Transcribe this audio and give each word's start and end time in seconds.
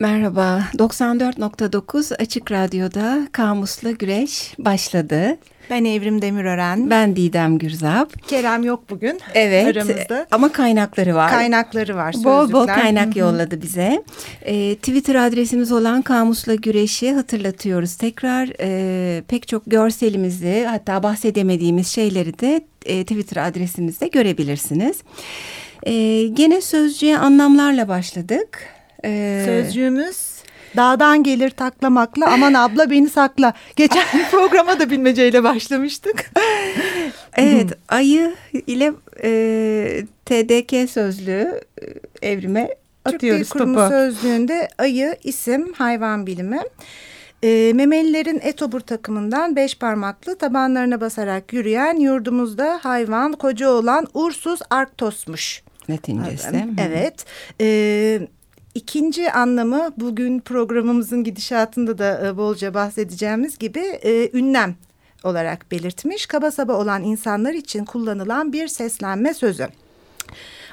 Merhaba, 0.00 0.64
94.9 0.78 2.14
Açık 2.16 2.52
Radyo'da 2.52 3.28
Kamusla 3.32 3.90
Güreş 3.90 4.54
başladı. 4.58 5.36
Ben 5.70 5.84
Evrim 5.84 6.22
Demirören. 6.22 6.90
Ben 6.90 7.16
Didem 7.16 7.58
Gürzap. 7.58 8.28
Kerem 8.28 8.64
yok 8.64 8.90
bugün 8.90 9.20
evet, 9.34 9.76
aramızda. 9.76 10.26
Ama 10.30 10.52
kaynakları 10.52 11.14
var. 11.14 11.30
Kaynakları 11.30 11.96
var, 11.96 12.12
sözlükler. 12.12 12.34
Bol 12.34 12.52
bol 12.52 12.66
kaynak 12.66 13.16
yolladı 13.16 13.62
bize. 13.62 14.04
Ee, 14.42 14.76
Twitter 14.76 15.14
adresimiz 15.14 15.72
olan 15.72 16.02
Kamusla 16.02 16.54
Güreş'i 16.54 17.12
hatırlatıyoruz. 17.12 17.96
Tekrar 17.96 18.48
e, 18.60 19.22
pek 19.28 19.48
çok 19.48 19.62
görselimizi 19.66 20.66
hatta 20.68 21.02
bahsedemediğimiz 21.02 21.88
şeyleri 21.88 22.38
de 22.38 22.64
e, 22.86 23.02
Twitter 23.02 23.48
adresimizde 23.48 24.08
görebilirsiniz. 24.08 24.96
E, 25.82 26.26
gene 26.26 26.60
sözcüğe 26.60 27.18
anlamlarla 27.18 27.88
başladık. 27.88 28.79
Ee, 29.04 29.42
Sözcüğümüz 29.46 30.30
dağdan 30.76 31.22
gelir 31.22 31.50
taklamakla 31.50 32.32
aman 32.32 32.54
abla 32.54 32.90
beni 32.90 33.08
sakla. 33.08 33.52
Geçen 33.76 34.06
programa 34.30 34.80
da 34.80 34.90
bilmeceyle 34.90 35.42
başlamıştık. 35.42 36.30
evet 37.36 37.70
ayı 37.88 38.34
ile 38.66 38.92
e, 39.22 40.04
TDK 40.24 40.90
sözlüğü 40.90 41.60
e, 42.22 42.28
evrime 42.28 42.68
atıyoruz 43.04 43.38
Türk 43.38 43.54
Dil 43.54 43.58
Kurumu 43.58 43.74
topu. 43.74 43.88
sözlüğünde 43.88 44.68
ayı 44.78 45.16
isim 45.24 45.72
hayvan 45.72 46.26
bilimi. 46.26 46.60
E, 47.42 47.72
memelilerin 47.74 48.40
etobur 48.42 48.80
takımından 48.80 49.56
beş 49.56 49.78
parmaklı 49.78 50.38
tabanlarına 50.38 51.00
basarak 51.00 51.52
yürüyen 51.52 51.96
yurdumuzda 51.96 52.78
hayvan 52.82 53.32
koca 53.32 53.68
olan 53.68 54.06
ursuz 54.14 54.60
arktosmuş. 54.70 55.62
Latincesi. 55.90 56.66
Evet. 56.78 57.24
Evet. 57.60 58.30
İkinci 58.80 59.32
anlamı 59.32 59.90
bugün 59.96 60.40
programımızın 60.40 61.24
gidişatında 61.24 61.98
da 61.98 62.26
e, 62.26 62.36
bolca 62.36 62.74
bahsedeceğimiz 62.74 63.58
gibi 63.58 63.80
e, 63.80 64.38
ünlem 64.38 64.74
olarak 65.24 65.70
belirtmiş. 65.70 66.26
Kaba 66.26 66.50
saba 66.50 66.72
olan 66.72 67.02
insanlar 67.02 67.52
için 67.52 67.84
kullanılan 67.84 68.52
bir 68.52 68.68
seslenme 68.68 69.34
sözü. 69.34 69.68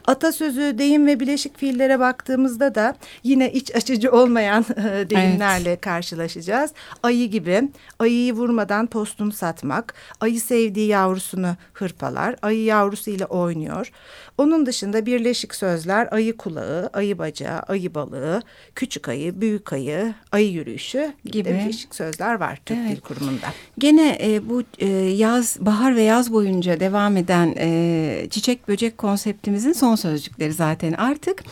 Atasözü, 0.07 0.77
deyim 0.77 1.07
ve 1.07 1.19
bileşik 1.19 1.57
fiillere 1.57 1.99
baktığımızda 1.99 2.75
da 2.75 2.95
yine 3.23 3.51
iç 3.51 3.75
açıcı 3.75 4.11
olmayan 4.11 4.65
e, 4.77 5.09
deyimlerle 5.09 5.69
evet. 5.69 5.81
karşılaşacağız. 5.81 6.71
Ayı 7.03 7.29
gibi 7.29 7.69
ayıyı 7.99 8.33
vurmadan 8.33 8.87
postunu 8.87 9.31
satmak, 9.31 9.93
ayı 10.21 10.41
sevdiği 10.41 10.87
yavrusunu 10.87 11.55
hırpalar, 11.73 12.35
ayı 12.41 12.63
yavrusu 12.63 13.11
ile 13.11 13.25
oynuyor. 13.25 13.91
Onun 14.37 14.65
dışında 14.65 15.05
birleşik 15.05 15.55
sözler 15.55 16.07
ayı 16.11 16.37
kulağı, 16.37 16.89
ayı 16.93 17.17
bacağı, 17.17 17.59
ayı 17.59 17.95
balığı, 17.95 18.41
küçük 18.75 19.09
ayı, 19.09 19.41
büyük 19.41 19.73
ayı, 19.73 20.13
ayı 20.31 20.51
yürüyüşü 20.51 21.13
gibi 21.25 21.49
birleşik 21.49 21.95
sözler 21.95 22.33
var 22.33 22.59
Türk 22.65 22.77
evet. 22.77 22.95
Dil 22.95 23.01
Kurumu'nda. 23.01 23.53
Gene 23.77 24.17
e, 24.21 24.49
bu 24.49 24.63
e, 24.79 24.87
yaz, 24.97 25.57
bahar 25.59 25.95
ve 25.95 26.01
yaz 26.01 26.33
boyunca 26.33 26.79
devam 26.79 27.17
eden 27.17 27.55
e, 27.57 28.27
çiçek 28.29 28.67
böcek 28.67 28.97
konseptimizin 28.97 29.73
son 29.73 29.95
sözcükleri 29.95 30.53
zaten 30.53 30.93
artık. 30.93 31.43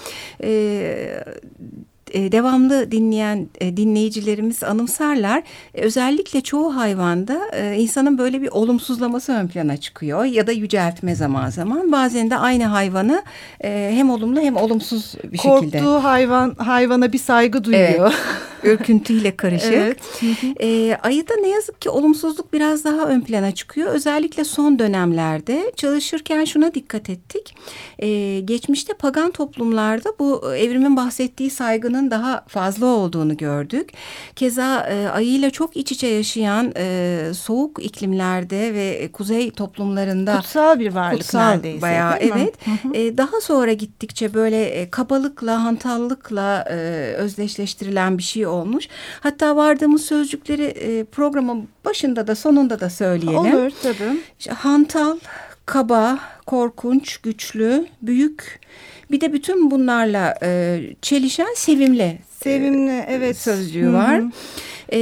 E, 0.43 1.23
e, 2.15 2.31
devamlı 2.31 2.91
dinleyen 2.91 3.49
e, 3.61 3.77
dinleyicilerimiz 3.77 4.63
anımsarlar. 4.63 5.43
E, 5.73 5.81
özellikle 5.81 6.41
çoğu 6.41 6.75
hayvanda 6.75 7.41
e, 7.53 7.75
insanın 7.75 8.17
böyle 8.17 8.41
bir 8.41 8.47
olumsuzlaması 8.47 9.31
ön 9.31 9.47
plana 9.47 9.77
çıkıyor 9.77 10.25
ya 10.25 10.47
da 10.47 10.51
yüceltme 10.51 11.15
zaman 11.15 11.49
zaman. 11.49 11.91
Bazen 11.91 12.29
de 12.29 12.37
aynı 12.37 12.65
hayvanı 12.65 13.23
e, 13.63 13.91
hem 13.93 14.09
olumlu 14.09 14.39
hem 14.39 14.55
olumsuz 14.55 15.15
bir 15.23 15.37
Korktuğu 15.37 15.65
şekilde. 15.65 15.77
Korktuğu 15.77 16.03
hayvan 16.03 16.55
hayvana 16.55 17.13
bir 17.13 17.17
saygı 17.17 17.63
duyuyor. 17.63 18.11
Evet. 18.11 18.13
ürküntüyle 18.65 19.35
karışık. 19.35 19.73
Evet. 19.73 19.99
E, 20.61 20.97
ayıda 21.03 21.33
ne 21.41 21.47
yazık 21.49 21.81
ki 21.81 21.89
olumsuzluk 21.89 22.53
biraz 22.53 22.83
daha 22.83 23.05
ön 23.07 23.21
plana 23.21 23.51
çıkıyor. 23.51 23.93
Özellikle 23.93 24.43
son 24.43 24.79
dönemlerde 24.79 25.71
çalışırken 25.75 26.45
şuna 26.45 26.73
dikkat 26.73 27.09
ettik. 27.09 27.55
E, 27.99 28.39
geçmişte 28.39 28.93
pagan 28.93 29.31
toplumlarda 29.31 30.13
bu 30.19 30.55
evrimin 30.55 30.97
bahsettiği 30.97 31.49
saygının 31.49 32.11
daha 32.11 32.45
fazla 32.47 32.85
olduğunu 32.85 33.37
gördük. 33.37 33.89
Keza 34.35 34.79
e, 34.89 35.07
ayıyla 35.07 35.49
çok 35.49 35.77
iç 35.77 35.91
içe 35.91 36.07
yaşayan 36.07 36.73
e, 36.77 37.17
soğuk 37.33 37.85
iklimlerde 37.85 38.73
ve 38.73 39.09
kuzey 39.13 39.51
toplumlarında 39.51 40.37
kutsal 40.37 40.79
bir 40.79 40.95
varlık 40.95 41.21
kutsal 41.21 41.49
neredeyse. 41.49 41.81
Bayağı 41.81 42.17
evet. 42.19 42.55
E, 42.93 43.17
daha 43.17 43.41
sonra 43.41 43.73
gittikçe 43.73 44.33
böyle 44.33 44.65
e, 44.65 44.89
kabalıkla, 44.89 45.63
hantallıkla 45.63 46.65
e, 46.69 46.75
özdeşleştirilen 47.13 48.17
bir 48.17 48.23
şey 48.23 48.47
olmuş. 48.55 48.87
Hatta 49.19 49.55
vardığımız 49.55 50.05
sözcükleri 50.05 50.63
e, 50.63 51.03
programın 51.03 51.67
başında 51.85 52.27
da 52.27 52.35
sonunda 52.35 52.79
da 52.79 52.89
söyleyelim. 52.89 53.55
Olur 53.55 53.71
tabii. 53.83 54.19
İşte 54.39 54.51
hantal, 54.51 55.17
kaba, 55.65 56.19
korkunç, 56.45 57.17
güçlü, 57.17 57.85
büyük. 58.01 58.59
Bir 59.11 59.21
de 59.21 59.33
bütün 59.33 59.71
bunlarla 59.71 60.35
e, 60.43 60.79
çelişen 61.01 61.53
sevimli. 61.55 62.19
Sevimli 62.43 62.91
e, 62.91 63.05
evet. 63.09 63.37
Sözcüğü 63.37 63.93
var. 63.93 64.21
Hı. 64.21 64.29
E, 64.89 64.99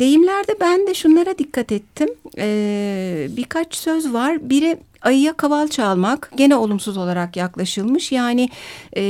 deyimlerde 0.00 0.54
ben 0.60 0.86
de 0.86 0.94
şunlara 0.94 1.38
dikkat 1.38 1.72
ettim. 1.72 2.08
E, 2.38 3.26
birkaç 3.30 3.74
söz 3.74 4.12
var. 4.12 4.50
Biri 4.50 4.76
ayıya 5.02 5.32
kaval 5.32 5.68
çalmak 5.68 6.30
gene 6.36 6.56
olumsuz 6.56 6.96
olarak 6.96 7.36
yaklaşılmış. 7.36 8.12
Yani 8.12 8.48
e, 8.96 9.02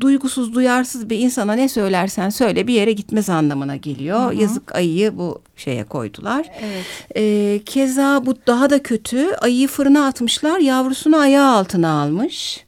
duygusuz, 0.00 0.54
duyarsız 0.54 1.10
bir 1.10 1.18
insana 1.18 1.52
ne 1.52 1.68
söylersen 1.68 2.30
söyle 2.30 2.66
bir 2.66 2.74
yere 2.74 2.92
gitmez 2.92 3.30
anlamına 3.30 3.76
geliyor. 3.76 4.24
Hı 4.24 4.28
hı. 4.28 4.34
Yazık 4.34 4.74
ayıyı 4.74 5.18
bu 5.18 5.42
şeye 5.56 5.84
koydular. 5.84 6.46
Evet. 6.60 6.84
E, 7.16 7.60
keza 7.64 8.26
bu 8.26 8.34
daha 8.46 8.70
da 8.70 8.82
kötü. 8.82 9.34
Ayıyı 9.34 9.68
fırına 9.68 10.06
atmışlar, 10.06 10.58
yavrusunu 10.58 11.16
ayağı 11.16 11.56
altına 11.56 12.02
almış 12.02 12.64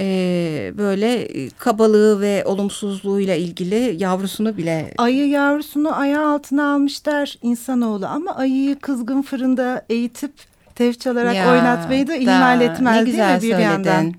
e, 0.00 0.72
böyle 0.78 1.28
kabalığı 1.58 2.20
ve 2.20 2.44
olumsuzluğuyla 2.44 3.34
ilgili 3.34 3.96
yavrusunu 3.98 4.56
bile... 4.56 4.94
Ayı 4.98 5.28
yavrusunu 5.28 5.98
ayağı 5.98 6.34
altına 6.34 6.74
almışlar 6.74 7.38
insanoğlu 7.42 8.06
ama 8.06 8.36
ayıyı 8.36 8.78
kızgın 8.78 9.22
fırında 9.22 9.86
eğitip 9.88 10.32
tef 10.74 11.00
çalarak 11.00 11.34
ya, 11.36 11.52
oynatmayı 11.52 12.06
da 12.06 12.16
ihmal 12.16 12.60
da, 12.60 12.64
etmez 12.64 12.96
ne 12.96 13.04
güzel 13.04 13.40
değil 13.40 13.54
mi 13.54 13.58
bir 13.58 13.64
söyledin. 13.64 13.88
yandan? 13.88 14.14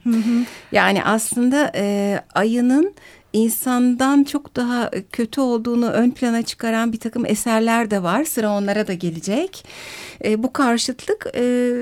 yani 0.72 1.04
aslında 1.04 1.72
e, 1.76 2.20
ayının 2.34 2.94
insandan 3.34 4.24
çok 4.24 4.56
daha 4.56 4.92
kötü 5.12 5.42
olduğunu 5.42 5.90
ön 5.90 6.12
plana 6.12 6.42
çıkaran 6.42 6.94
bir 6.94 7.00
takım 7.00 7.26
eserler 7.26 7.92
de 7.92 8.04
var. 8.04 8.24
Sıra 8.24 8.50
onlara 8.52 8.88
da 8.88 8.94
gelecek. 8.94 9.66
E, 10.26 10.44
bu 10.44 10.54
karşıtlık 10.54 11.28
e, 11.36 11.42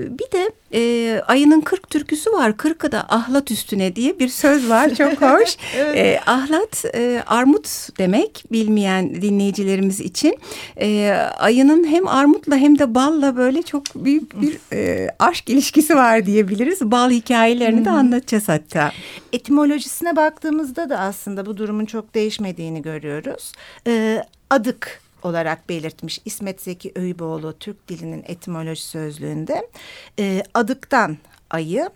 bir 0.10 0.32
de 0.32 0.52
e, 0.74 1.22
ayının 1.28 1.62
kırk 1.62 1.90
türküsü 1.90 2.32
var. 2.32 2.58
Kırkı 2.58 2.92
da 2.92 3.06
ahlat 3.10 3.52
üstüne 3.52 3.96
diye 3.96 4.20
bir 4.20 4.28
söz 4.28 4.70
var. 4.70 4.96
Çok 4.96 5.22
hoş. 5.22 5.58
evet. 5.78 5.98
e, 5.98 6.20
ahlat 6.32 6.86
e, 6.96 7.24
armut 7.28 7.98
demek 7.98 8.44
bilmeyen 8.52 9.22
dinleyicilerimiz 9.22 10.00
için. 10.00 10.38
E, 10.82 11.12
ayının 11.38 11.88
hem 11.88 12.08
armutla 12.08 12.58
hem 12.58 12.80
de 12.80 12.96
balla 12.96 13.38
böyle 13.38 13.62
çok 13.62 13.84
büyük 13.96 14.42
bir 14.42 14.58
e, 14.74 15.10
aşk 15.20 15.50
ilişkisi 15.50 15.96
var 15.96 16.26
diyebiliriz. 16.26 16.82
Bal 16.82 17.12
hikayelerini 17.12 17.86
de 17.86 17.90
anlatacağız 17.90 18.50
hatta. 18.50 18.92
Etimolojisine 19.34 20.16
baktığımızda 20.16 20.90
da 20.90 21.00
aslında 21.00 21.46
bu 21.46 21.58
durumun 21.58 21.86
çok 21.86 22.16
değişmediğini 22.16 22.82
görüyoruz. 22.82 23.52
E, 23.88 24.24
adık 24.50 25.03
olarak 25.26 25.70
belirtmiş 25.70 26.20
İsmet 26.26 26.62
Zeki 26.62 26.92
Öyboğlu 26.96 27.54
Türk 27.60 27.88
dilinin 27.88 28.24
etimoloji 28.28 28.82
sözlüğünde 28.82 29.68
e, 30.20 30.44
adıktan 30.54 31.18
ayı, 31.50 31.90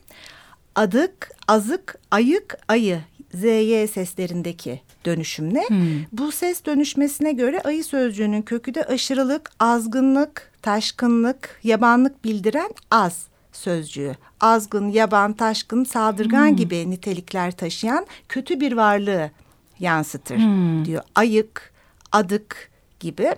adık, 0.75 1.31
azık, 1.47 1.99
ayık, 2.11 2.57
ayı 2.67 3.01
ZY 3.33 3.85
seslerindeki 3.87 4.81
dönüşümle. 5.05 5.63
Hmm. 5.67 6.03
Bu 6.11 6.31
ses 6.31 6.65
dönüşmesine 6.65 7.31
göre 7.31 7.61
ayı 7.61 7.83
sözcüğünün 7.83 8.41
kökü 8.41 8.73
de 8.73 8.83
aşırılık, 8.83 9.51
azgınlık, 9.59 10.51
taşkınlık, 10.61 11.59
yabanlık 11.63 12.23
bildiren 12.23 12.71
az 12.91 13.27
sözcüğü. 13.53 14.15
Azgın, 14.39 14.89
yaban, 14.89 15.33
taşkın, 15.33 15.83
saldırgan 15.83 16.49
hmm. 16.49 16.55
gibi 16.55 16.89
nitelikler 16.89 17.51
taşıyan 17.51 18.07
kötü 18.29 18.59
bir 18.59 18.71
varlığı 18.71 19.31
yansıtır 19.79 20.37
hmm. 20.37 20.85
diyor. 20.85 21.03
Ayık, 21.15 21.73
adık, 22.11 22.71
gibi. 22.99 23.35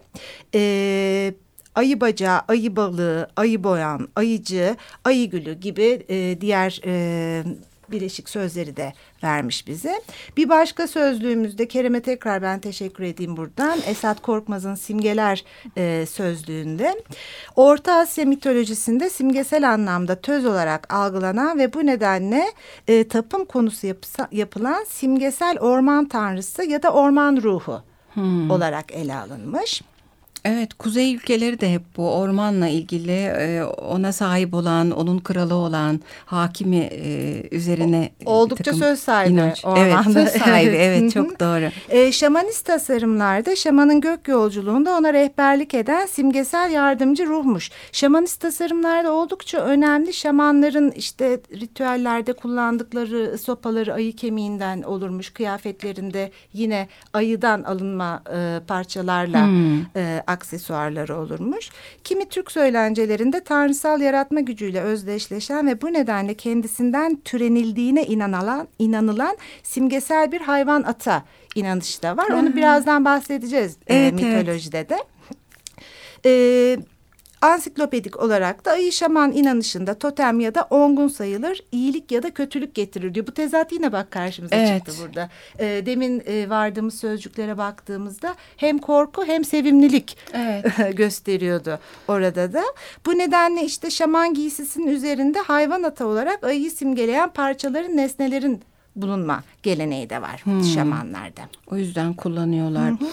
E, 0.56 1.33
ayı 1.75 2.01
bacağı, 2.01 2.41
ayı 2.47 2.75
balığı, 2.75 3.27
ayı 3.35 3.63
boyan, 3.63 4.07
ayıcı, 4.15 4.75
ayı 5.03 5.29
gülü 5.29 5.53
gibi 5.53 6.06
e, 6.09 6.41
diğer 6.41 6.81
e, 6.85 7.44
bileşik 7.91 8.29
sözleri 8.29 8.77
de 8.77 8.94
vermiş 9.23 9.67
bize. 9.67 10.01
Bir 10.38 10.50
başka 10.50 10.88
sözlüğümüzde 10.88 11.67
Kerem'e 11.67 12.01
tekrar 12.01 12.41
ben 12.41 12.59
teşekkür 12.59 13.03
edeyim 13.03 13.38
buradan. 13.38 13.79
Esat 13.88 14.21
Korkmaz'ın 14.21 14.75
simgeler 14.75 15.44
e, 15.77 16.05
sözlüğünde. 16.05 17.03
Orta 17.55 17.94
Asya 17.94 18.25
mitolojisinde 18.25 19.09
simgesel 19.09 19.69
anlamda 19.73 20.15
töz 20.15 20.45
olarak 20.45 20.94
algılanan 20.94 21.59
ve 21.59 21.73
bu 21.73 21.85
nedenle 21.85 22.45
e, 22.88 23.07
tapım 23.07 23.45
konusu 23.45 23.88
yapısa, 23.88 24.27
yapılan 24.31 24.83
simgesel 24.83 25.59
orman 25.59 26.07
tanrısı 26.07 26.63
ya 26.63 26.83
da 26.83 26.94
orman 26.94 27.41
ruhu 27.41 27.88
hmm. 28.19 28.51
olarak 28.51 28.92
ele 28.92 29.16
alınmış. 29.16 29.81
Evet, 30.45 30.74
kuzey 30.74 31.15
ülkeleri 31.15 31.62
de 31.62 31.74
hep 31.74 31.81
bu 31.97 32.12
ormanla 32.12 32.68
ilgili 32.68 33.12
e, 33.12 33.63
ona 33.63 34.12
sahip 34.12 34.53
olan, 34.53 34.91
onun 34.91 35.19
kralı 35.19 35.56
olan, 35.56 36.00
hakimi 36.25 36.77
e, 36.77 37.44
üzerine 37.51 38.09
oldukça 38.25 38.74
söz 38.74 39.00
sahibi. 39.00 39.33
Inanç. 39.33 39.63
Evet, 39.77 39.95
söz 40.13 40.30
sahibi. 40.30 40.75
evet, 40.75 41.13
çok 41.13 41.39
doğru. 41.39 41.69
E, 41.89 42.12
şamanist 42.12 42.65
tasarımlarda 42.65 43.56
şamanın 43.56 44.01
gök 44.01 44.27
yolculuğunda 44.27 44.97
ona 44.97 45.13
rehberlik 45.13 45.74
eden 45.74 46.06
simgesel 46.06 46.71
yardımcı 46.71 47.25
ruhmuş. 47.27 47.71
Şamanist 47.91 48.41
tasarımlarda 48.41 49.12
oldukça 49.12 49.57
önemli. 49.57 50.13
Şamanların 50.13 50.91
işte 50.91 51.39
ritüellerde 51.53 52.33
kullandıkları 52.33 53.38
sopaları 53.38 53.94
ayı 53.94 54.15
kemiğinden 54.15 54.81
olurmuş. 54.81 55.30
Kıyafetlerinde 55.30 56.31
yine 56.53 56.88
ayıdan 57.13 57.63
alınma 57.63 58.24
e, 58.36 58.59
parçalarla 58.68 59.47
hmm. 59.47 59.80
e, 59.95 60.24
aksesuarları 60.29 61.15
olurmuş. 61.15 61.69
Kimi 62.03 62.29
Türk 62.29 62.51
söylencelerinde 62.51 63.43
tanrısal 63.43 64.01
yaratma 64.01 64.39
gücüyle 64.39 64.81
özdeşleşen 64.81 65.67
ve 65.67 65.81
bu 65.81 65.93
nedenle 65.93 66.33
kendisinden 66.33 67.21
türenildiğine 67.25 68.05
inanılan, 68.05 68.67
inanılan 68.79 69.37
simgesel 69.63 70.31
bir 70.31 70.41
hayvan 70.41 70.83
ata 70.83 71.23
inanışı 71.55 72.01
da 72.01 72.17
var. 72.17 72.29
Onu 72.29 72.55
birazdan 72.55 73.05
bahsedeceğiz 73.05 73.77
e, 73.87 73.95
evet, 73.95 74.21
e, 74.21 74.25
mitolojide 74.25 74.77
evet. 74.77 74.89
de. 74.89 74.97
Ee, 76.25 76.77
Ansiklopedik 77.41 78.19
olarak 78.19 78.65
da 78.65 78.71
ayı 78.71 78.91
şaman 78.91 79.31
inanışında 79.31 79.94
totem 79.94 80.39
ya 80.39 80.56
da 80.56 80.68
ongun 80.69 81.07
sayılır, 81.07 81.63
iyilik 81.71 82.12
ya 82.12 82.24
da 82.24 82.31
kötülük 82.31 82.75
getirir 82.75 83.13
diyor. 83.13 83.27
Bu 83.27 83.31
tezat 83.31 83.71
yine 83.71 83.91
bak 83.91 84.12
karşımıza 84.12 84.56
evet. 84.56 84.86
çıktı 84.86 84.91
burada. 85.01 85.30
E, 85.59 85.86
demin 85.86 86.24
e, 86.25 86.50
vardığımız 86.50 87.00
sözcüklere 87.00 87.57
baktığımızda 87.57 88.36
hem 88.57 88.77
korku 88.77 89.25
hem 89.25 89.45
sevimlilik 89.45 90.18
evet. 90.33 90.65
gösteriyordu 90.97 91.80
orada 92.07 92.53
da. 92.53 92.63
Bu 93.06 93.18
nedenle 93.18 93.65
işte 93.65 93.89
şaman 93.89 94.33
giysisinin 94.33 94.88
üzerinde 94.88 95.39
hayvan 95.39 95.83
ata 95.83 96.06
olarak 96.06 96.44
ayıyı 96.44 96.71
simgeleyen 96.71 97.30
parçaların, 97.30 97.97
nesnelerin 97.97 98.62
bulunma 98.95 99.44
geleneği 99.63 100.09
de 100.09 100.21
var 100.21 100.41
hmm. 100.44 100.63
şamanlarda. 100.63 101.41
O 101.71 101.77
yüzden 101.77 102.13
kullanıyorlar. 102.13 102.89
Hı 102.89 102.94
hı. 102.94 103.07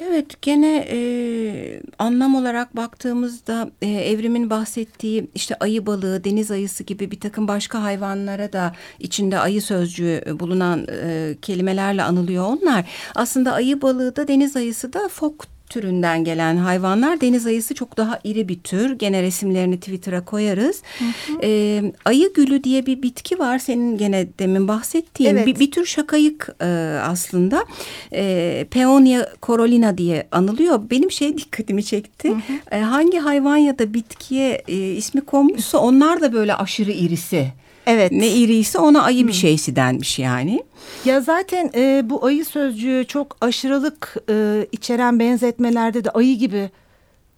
Evet 0.00 0.42
gene 0.42 0.86
e, 0.90 1.80
anlam 1.98 2.34
olarak 2.34 2.76
baktığımızda 2.76 3.70
e, 3.82 3.86
evrimin 3.86 4.50
bahsettiği 4.50 5.30
işte 5.34 5.54
ayı 5.60 5.86
balığı, 5.86 6.24
deniz 6.24 6.50
ayısı 6.50 6.84
gibi 6.84 7.10
bir 7.10 7.20
takım 7.20 7.48
başka 7.48 7.82
hayvanlara 7.82 8.52
da 8.52 8.72
içinde 8.98 9.38
ayı 9.38 9.62
sözcüğü 9.62 10.24
bulunan 10.40 10.86
e, 11.02 11.34
kelimelerle 11.42 12.02
anılıyor 12.02 12.44
onlar. 12.44 12.84
Aslında 13.14 13.52
ayı 13.52 13.82
balığı 13.82 14.16
da 14.16 14.28
deniz 14.28 14.56
ayısı 14.56 14.92
da 14.92 15.08
fok 15.08 15.46
türünden 15.72 16.24
gelen 16.24 16.56
hayvanlar. 16.56 17.20
Deniz 17.20 17.46
ayısı 17.46 17.74
çok 17.74 17.96
daha 17.96 18.18
iri 18.24 18.48
bir 18.48 18.60
tür. 18.60 18.98
Gene 18.98 19.22
resimlerini 19.22 19.80
Twitter'a 19.80 20.24
koyarız. 20.24 20.82
Hı 20.98 21.04
hı. 21.04 21.38
Ee, 21.42 21.82
ayı 22.04 22.32
gülü 22.34 22.64
diye 22.64 22.86
bir 22.86 23.02
bitki 23.02 23.38
var. 23.38 23.58
Senin 23.58 23.98
gene 23.98 24.26
demin 24.38 24.68
bahsettiğin 24.68 25.30
evet. 25.30 25.46
bir, 25.46 25.58
bir 25.58 25.70
tür 25.70 25.86
şakayık 25.86 26.48
e, 26.60 26.66
aslında. 27.02 27.64
E, 28.12 28.66
Peonia 28.70 29.26
corolina 29.42 29.98
diye 29.98 30.28
anılıyor. 30.32 30.80
Benim 30.90 31.10
şey 31.10 31.38
dikkatimi 31.38 31.84
çekti. 31.84 32.28
Hı 32.28 32.34
hı. 32.34 32.76
E, 32.76 32.80
hangi 32.80 33.18
hayvan 33.18 33.56
ya 33.56 33.78
da 33.78 33.94
bitkiye 33.94 34.62
e, 34.68 34.74
ismi 34.74 35.20
konmuşsa 35.20 35.78
onlar 35.78 36.20
da 36.20 36.32
böyle 36.32 36.54
aşırı 36.54 36.92
irisi. 36.92 37.52
Evet. 37.86 38.12
Ne 38.12 38.28
iriyse 38.28 38.78
ona 38.78 39.02
ayı 39.02 39.28
bir 39.28 39.32
şeysi 39.32 39.76
denmiş 39.76 40.18
yani. 40.18 40.62
Ya 41.04 41.20
zaten 41.20 41.70
e, 41.74 42.10
bu 42.10 42.26
ayı 42.26 42.44
sözcüğü 42.44 43.04
çok 43.08 43.36
aşırılık 43.40 44.16
e, 44.30 44.66
içeren 44.72 45.18
benzetmelerde 45.18 46.04
de 46.04 46.10
ayı 46.10 46.38
gibi 46.38 46.70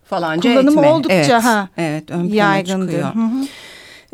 falanca 0.04 0.50
kullanımı 0.50 0.80
etme. 0.80 0.92
oldukça 0.92 1.16
evet, 1.16 1.44
ha 1.44 1.68
evet, 1.76 2.10
ön 2.10 2.24
yaygındır. 2.24 2.86
Çıkıyor. 2.86 3.14
Hı 3.14 3.18
hı. 3.18 3.46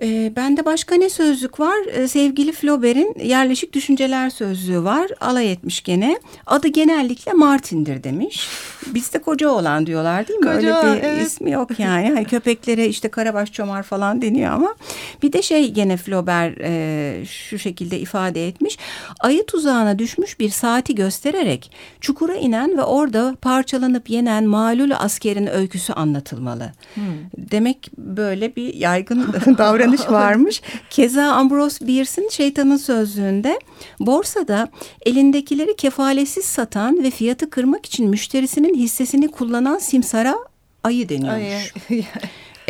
E, 0.02 0.32
bende 0.36 0.64
başka 0.64 0.94
ne 0.94 1.10
sözlük 1.10 1.60
var? 1.60 1.86
E, 1.92 2.08
sevgili 2.08 2.52
Flaubert'in 2.52 3.14
yerleşik 3.24 3.72
düşünceler 3.72 4.30
sözlüğü 4.30 4.84
var. 4.84 5.10
Alay 5.20 5.52
etmiş 5.52 5.82
gene. 5.82 6.20
Adı 6.46 6.68
genellikle 6.68 7.32
Martin'dir 7.32 8.04
demiş. 8.04 8.48
Bizde 8.86 9.18
koca 9.18 9.48
olan 9.48 9.86
diyorlar 9.86 10.28
değil 10.28 10.38
mi? 10.38 10.46
Koca, 10.46 10.82
Öyle 10.82 10.96
bir 10.96 11.04
evet. 11.04 11.26
ismi 11.26 11.50
yok 11.50 11.78
yani. 11.78 12.08
Hani 12.08 12.24
köpeklere 12.30 12.86
işte 12.86 13.08
karabaş 13.08 13.52
çomar 13.52 13.82
falan 13.82 14.22
deniyor 14.22 14.52
ama. 14.52 14.74
Bir 15.22 15.32
de 15.32 15.42
şey 15.42 15.70
gene 15.70 15.96
Flaubert 15.96 16.58
e, 16.60 17.22
şu 17.26 17.58
şekilde 17.58 17.98
ifade 17.98 18.48
etmiş. 18.48 18.78
Ayı 19.20 19.46
tuzağına 19.46 19.98
düşmüş 19.98 20.40
bir 20.40 20.50
saati 20.50 20.94
göstererek 20.94 21.72
çukura 22.00 22.34
inen 22.34 22.78
ve 22.78 22.82
orada 22.82 23.36
parçalanıp 23.42 24.10
yenen 24.10 24.44
malul 24.44 24.90
askerin 24.98 25.46
öyküsü 25.46 25.92
anlatılmalı. 25.92 26.72
Hmm. 26.94 27.02
Demek 27.36 27.90
böyle 27.98 28.56
bir 28.56 28.74
yaygın 28.74 29.34
davranış 29.58 29.89
davranış 29.98 30.12
varmış. 30.12 30.62
Keza 30.90 31.32
Ambrose 31.32 31.86
Bierce'in 31.86 32.28
şeytanın 32.28 32.76
sözlüğünde 32.76 33.60
borsada 34.00 34.68
elindekileri 35.06 35.76
kefaletsiz 35.76 36.44
satan 36.44 37.02
ve 37.02 37.10
fiyatı 37.10 37.50
kırmak 37.50 37.86
için 37.86 38.08
müşterisinin 38.08 38.74
hissesini 38.74 39.28
kullanan 39.28 39.78
simsara 39.78 40.36
ayı 40.84 41.08
deniyormuş. 41.08 41.72
Ayı. 41.90 42.04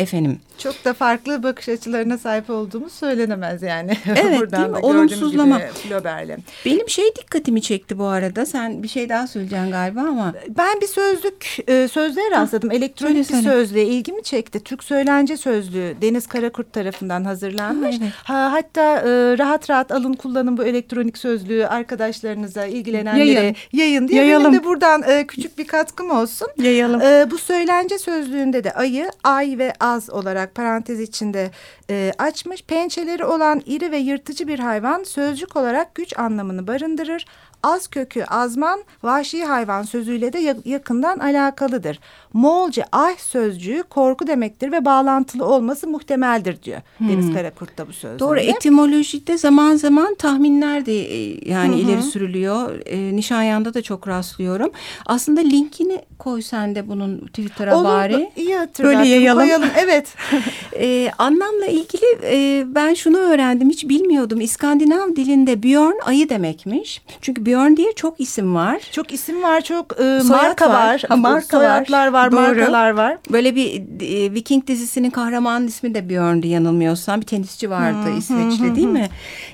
Efendim 0.01 0.39
çok 0.61 0.85
da 0.85 0.93
farklı 0.93 1.43
bakış 1.43 1.69
açılarına 1.69 2.17
sahip 2.17 2.49
olduğumuz 2.49 2.93
söylenemez 2.93 3.61
yani. 3.61 3.91
Evet 4.15 4.39
Buradan 4.39 4.61
değil 4.61 4.71
mi? 4.71 4.77
Olumsuzlama. 4.77 5.59
Flaubert'le. 5.59 6.39
Benim 6.65 6.89
şey 6.89 7.05
dikkatimi 7.15 7.61
çekti 7.61 7.99
bu 7.99 8.05
arada. 8.05 8.45
Sen 8.45 8.83
bir 8.83 8.87
şey 8.87 9.09
daha 9.09 9.27
söyleyeceksin 9.27 9.71
galiba 9.71 10.01
ama. 10.01 10.33
Ben 10.57 10.81
bir 10.81 10.87
sözlük 10.87 11.57
e, 11.67 11.87
sözlüğe 11.87 12.31
rastladım. 12.31 12.69
Ha, 12.69 12.75
Elektronik 12.75 13.25
söyle, 13.25 13.39
bir 13.39 13.49
sözlüğe 13.49 13.85
ilgimi 13.85 14.23
çekti. 14.23 14.59
Türk 14.59 14.83
Söylence 14.83 15.37
Sözlüğü 15.37 15.95
Deniz 16.01 16.27
Karakurt 16.27 16.73
tarafından 16.73 17.23
hazırlanmış. 17.23 17.95
Ha, 17.95 17.99
evet. 18.03 18.13
ha, 18.23 18.51
hatta 18.51 18.97
e, 18.97 19.37
rahat 19.37 19.69
rahat 19.69 19.91
alın 19.91 20.13
kullanın 20.13 20.57
bu 20.57 20.63
elektronik 20.63 21.17
sözlüğü 21.17 21.67
arkadaşlarınıza 21.67 22.65
ilgilenenlere 22.65 23.31
yayın, 23.31 23.55
yayın 23.73 24.07
diye. 24.07 24.21
Yayalım. 24.21 24.51
Benim 24.51 24.59
de 24.59 24.65
buradan 24.65 25.03
e, 25.03 25.27
küçük 25.27 25.57
bir 25.57 25.67
katkım 25.67 26.11
olsun. 26.11 26.47
Yayalım. 26.57 27.31
Bu 27.31 27.37
söylence 27.37 27.99
sözlüğünde 27.99 28.63
de 28.63 28.73
ayı 28.73 29.11
ay 29.23 29.55
ve 29.57 29.73
az 29.91 30.09
olarak 30.09 30.55
parantez 30.55 30.99
içinde 30.99 31.51
e, 31.89 32.11
açmış. 32.17 32.63
Pençeleri 32.63 33.25
olan 33.25 33.61
iri 33.65 33.91
ve 33.91 33.97
yırtıcı 33.97 34.47
bir 34.47 34.59
hayvan 34.59 35.03
sözcük 35.03 35.55
olarak 35.55 35.95
güç 35.95 36.19
anlamını 36.19 36.67
barındırır. 36.67 37.25
Az 37.63 37.87
kökü 37.87 38.23
azman 38.23 38.83
vahşi 39.03 39.43
hayvan 39.43 39.83
sözüyle 39.83 40.33
de 40.33 40.55
yakından 40.65 41.19
alakalıdır. 41.19 41.99
Moğolca 42.33 42.85
ah 42.91 43.17
sözcüğü 43.17 43.83
korku 43.83 44.27
demektir 44.27 44.71
ve 44.71 44.85
bağlantılı 44.85 45.45
olması 45.45 45.87
muhtemeldir 45.87 46.63
diyor 46.63 46.81
hmm. 46.97 47.09
Deniz 47.09 47.33
Karakurt 47.33 47.77
da 47.77 47.87
bu 47.87 47.93
sözde. 47.93 48.19
Doğru 48.19 48.39
etimolojide 48.39 49.37
zaman 49.37 49.75
zaman 49.75 50.15
tahminler 50.15 50.85
de 50.85 50.99
e, 50.99 51.49
yani 51.49 51.75
Hı 51.75 51.79
-hı. 51.79 51.81
ileri 51.81 52.03
sürülüyor. 52.03 52.79
E, 52.85 53.15
Nişanyan'da 53.15 53.73
da 53.73 53.81
çok 53.81 54.07
rastlıyorum. 54.07 54.71
Aslında 55.05 55.41
linkini 55.41 56.01
koy 56.19 56.41
sen 56.41 56.75
de 56.75 56.87
bunun 56.87 57.17
Twitter'a 57.17 57.77
Olur, 57.77 57.85
bari. 57.85 58.31
iyi 58.35 58.57
Böyle 58.83 59.09
yayalım. 59.09 59.43
Koyalım. 59.43 59.69
Evet. 59.77 60.15
e, 60.79 61.11
anlamla 61.17 61.65
ilgili 61.65 62.05
e, 62.23 62.63
ben 62.75 62.93
şunu 62.93 63.17
öğrendim 63.17 63.69
hiç 63.69 63.89
bilmiyordum. 63.89 64.41
İskandinav 64.41 65.15
dilinde 65.15 65.63
Björn 65.63 65.99
ayı 66.05 66.29
demekmiş. 66.29 67.01
Çünkü 67.21 67.45
Björn 67.51 67.77
diye 67.77 67.93
çok 67.93 68.19
isim 68.19 68.55
var. 68.55 68.81
Çok 68.91 69.13
isim 69.13 69.43
var, 69.43 69.61
çok 69.61 69.99
e, 69.99 70.19
marka 70.23 70.69
var. 70.69 70.73
var. 70.73 71.03
Ha, 71.07 71.15
marka 71.15 71.57
Soyadlar 71.57 72.07
var, 72.07 72.13
var 72.13 72.27
markalar 72.27 72.91
var. 72.91 73.17
Böyle 73.31 73.55
bir 73.55 73.81
e, 74.01 74.33
Viking 74.33 74.67
dizisinin 74.67 75.09
kahraman 75.09 75.67
ismi 75.67 75.93
de 75.93 76.09
Björn'di 76.09 76.47
yanılmıyorsam. 76.47 77.21
Bir 77.21 77.25
tenisçi 77.25 77.69
vardı 77.69 78.05
hmm, 78.05 78.17
İsveçli 78.17 78.67
hmm, 78.67 78.75
değil 78.75 78.87
mi? 78.87 79.09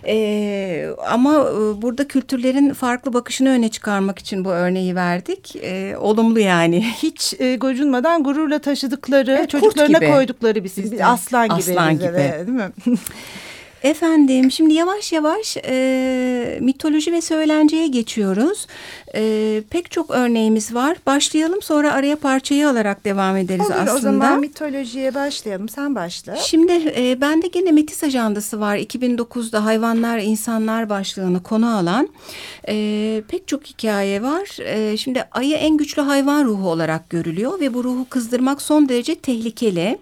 E, 0.08 0.90
ama 1.10 1.34
e, 1.34 1.82
burada 1.82 2.08
kültürlerin 2.08 2.74
farklı 2.74 3.14
bakışını 3.14 3.50
öne 3.50 3.70
çıkarmak 3.70 4.20
için 4.20 4.46
bu 4.46 4.50
örneği 4.50 4.96
verdik. 4.96 5.56
E, 5.56 5.98
olumlu 5.98 6.40
yani. 6.40 6.86
Hiç 7.04 7.34
e, 7.40 7.56
gocunmadan 7.56 8.24
gururla 8.24 8.60
taşıdıkları, 8.60 9.32
evet, 9.32 9.50
çocuklarına 9.50 10.00
koydukları 10.00 10.64
bir 10.64 10.70
isim. 10.70 10.98
Aslan 11.04 11.46
gibi. 11.46 11.56
Aslan 11.56 11.94
gibi. 11.94 12.14
De, 12.14 12.44
değil 12.48 12.58
mi? 12.58 12.72
Efendim 13.84 14.52
şimdi 14.52 14.74
yavaş 14.74 15.14
yavaş 15.14 15.58
e, 15.66 16.58
mitoloji 16.62 17.12
ve 17.12 17.22
söylenceye 17.22 17.88
geçiyoruz. 17.88 18.68
E, 19.16 19.62
pek 19.70 19.92
çok 19.92 20.12
örneğimiz 20.12 20.74
var. 20.74 20.98
Başlayalım 21.06 21.62
sonra 21.62 21.94
araya 21.94 22.16
parçayı 22.16 22.70
alarak 22.70 23.06
devam 23.06 23.38
ederiz 23.38 23.66
Olur, 23.66 23.76
aslında. 23.76 23.96
o 23.96 24.00
zaman 24.00 24.40
mitolojiye 24.40 25.16
başlayalım. 25.16 25.70
Sen 25.70 25.96
başla. 25.96 26.36
Şimdi 26.36 26.94
e, 26.98 27.22
bende 27.22 27.48
gene 27.48 27.72
Metis 27.72 28.04
ajandası 28.04 28.60
var. 28.60 28.78
2009'da 28.78 29.66
hayvanlar 29.66 30.20
insanlar 30.20 30.90
başlığını 30.90 31.44
konu 31.44 31.78
alan 31.78 32.10
e, 32.70 33.24
pek 33.28 33.48
çok 33.48 33.66
hikaye 33.66 34.22
var. 34.24 34.58
E, 34.64 34.98
şimdi 34.98 35.24
ayı 35.32 35.56
en 35.56 35.78
güçlü 35.78 36.02
hayvan 36.02 36.46
ruhu 36.46 36.70
olarak 36.70 37.10
görülüyor 37.10 37.60
ve 37.60 37.74
bu 37.74 37.84
ruhu 37.84 38.06
kızdırmak 38.10 38.62
son 38.62 38.90
derece 38.90 39.16
tehlikeli. 39.16 39.98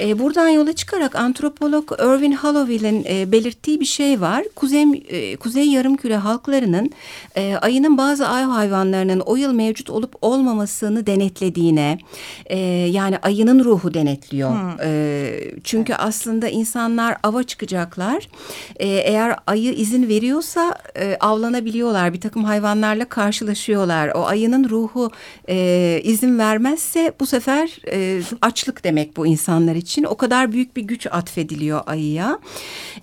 E, 0.00 0.18
buradan 0.18 0.48
yola 0.48 0.72
çıkarak 0.72 1.14
antropolog 1.14 1.92
Irvin 1.92 2.32
Holloway'in 2.32 3.04
e, 3.08 3.32
belirttiği 3.32 3.80
bir 3.80 3.84
şey 3.84 4.20
var. 4.20 4.44
Kuzey, 4.56 4.84
e, 5.08 5.36
Kuzey 5.36 5.68
Yarımküre 5.68 6.16
halklarının 6.16 6.90
e, 7.36 7.54
ayının 7.54 7.98
bazı 7.98 8.28
ay 8.28 8.44
hayvanlarının 8.44 9.20
o 9.20 9.36
yıl 9.36 9.52
mevcut 9.52 9.90
olup 9.90 10.14
olmamasını 10.22 11.06
denetlediğine, 11.06 11.98
e, 12.46 12.58
yani 12.68 13.18
ayının 13.18 13.64
ruhu 13.64 13.94
denetliyor. 13.94 14.50
Hmm. 14.50 14.80
E, 14.82 15.30
çünkü 15.64 15.92
evet. 15.92 16.04
aslında 16.04 16.48
insanlar 16.48 17.16
ava 17.22 17.42
çıkacaklar. 17.42 18.28
E, 18.76 18.88
eğer 18.88 19.36
ayı 19.46 19.72
izin 19.72 20.08
veriyorsa 20.08 20.78
e, 20.96 21.16
avlanabiliyorlar. 21.20 22.12
Bir 22.12 22.20
takım 22.20 22.44
hayvanlarla 22.44 23.04
karşılaşıyorlar. 23.04 24.08
O 24.08 24.26
ayının 24.26 24.68
ruhu 24.68 25.10
e, 25.48 26.00
izin 26.04 26.38
vermezse 26.38 27.12
bu 27.20 27.26
sefer 27.26 27.78
e, 27.92 28.22
açlık 28.42 28.84
demek 28.84 29.16
bu 29.16 29.26
insanlar 29.36 29.74
için 29.74 30.04
o 30.04 30.16
kadar 30.16 30.52
büyük 30.52 30.76
bir 30.76 30.82
güç 30.82 31.06
atfediliyor 31.06 31.80
ayıya. 31.86 32.38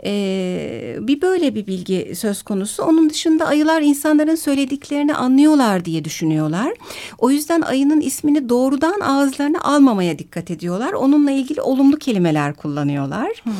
Ee, 0.06 0.98
bir 1.00 1.22
böyle 1.22 1.56
bir 1.56 1.68
bilgi 1.68 2.16
söz 2.16 2.44
konusu. 2.44 2.84
Onun 2.84 3.10
dışında 3.10 3.46
ayılar 3.46 3.82
insanların 3.82 4.36
söylediklerini 4.36 5.16
anlıyorlar 5.16 5.86
diye 5.86 6.06
düşünüyorlar. 6.06 6.74
O 7.18 7.30
yüzden 7.30 7.62
ayının 7.62 8.02
ismini 8.02 8.50
doğrudan 8.50 9.00
ağızlarına 9.00 9.62
almamaya 9.62 10.20
dikkat 10.20 10.52
ediyorlar. 10.52 10.94
Onunla 10.94 11.32
ilgili 11.32 11.62
olumlu 11.62 11.98
kelimeler 11.98 12.54
kullanıyorlar. 12.54 13.32
Hmm. 13.44 13.54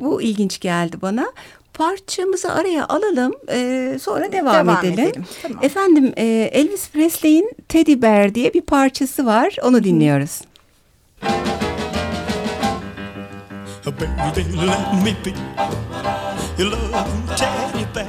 Bu 0.00 0.22
ilginç 0.22 0.60
geldi 0.60 0.96
bana 1.02 1.26
parçamızı 1.74 2.52
araya 2.52 2.86
alalım 2.88 3.32
e, 3.48 3.98
sonra 4.02 4.32
devam, 4.32 4.54
devam 4.54 4.84
edelim. 4.84 5.04
edelim. 5.04 5.24
Tamam. 5.42 5.64
Efendim 5.64 6.12
e, 6.16 6.50
Elvis 6.52 6.90
Presley'in 6.90 7.50
Teddy 7.68 8.02
Bear 8.02 8.34
diye 8.34 8.54
bir 8.54 8.60
parçası 8.60 9.26
var 9.26 9.56
onu 9.62 9.84
dinliyoruz. 9.84 10.40
Hı. 11.20 11.69
Baby, 13.82 14.44
let 14.56 15.02
me 15.02 15.16
be 15.24 15.32
your 16.58 16.70
love 16.70 17.36
teddy 17.36 17.86
bear. 17.94 18.06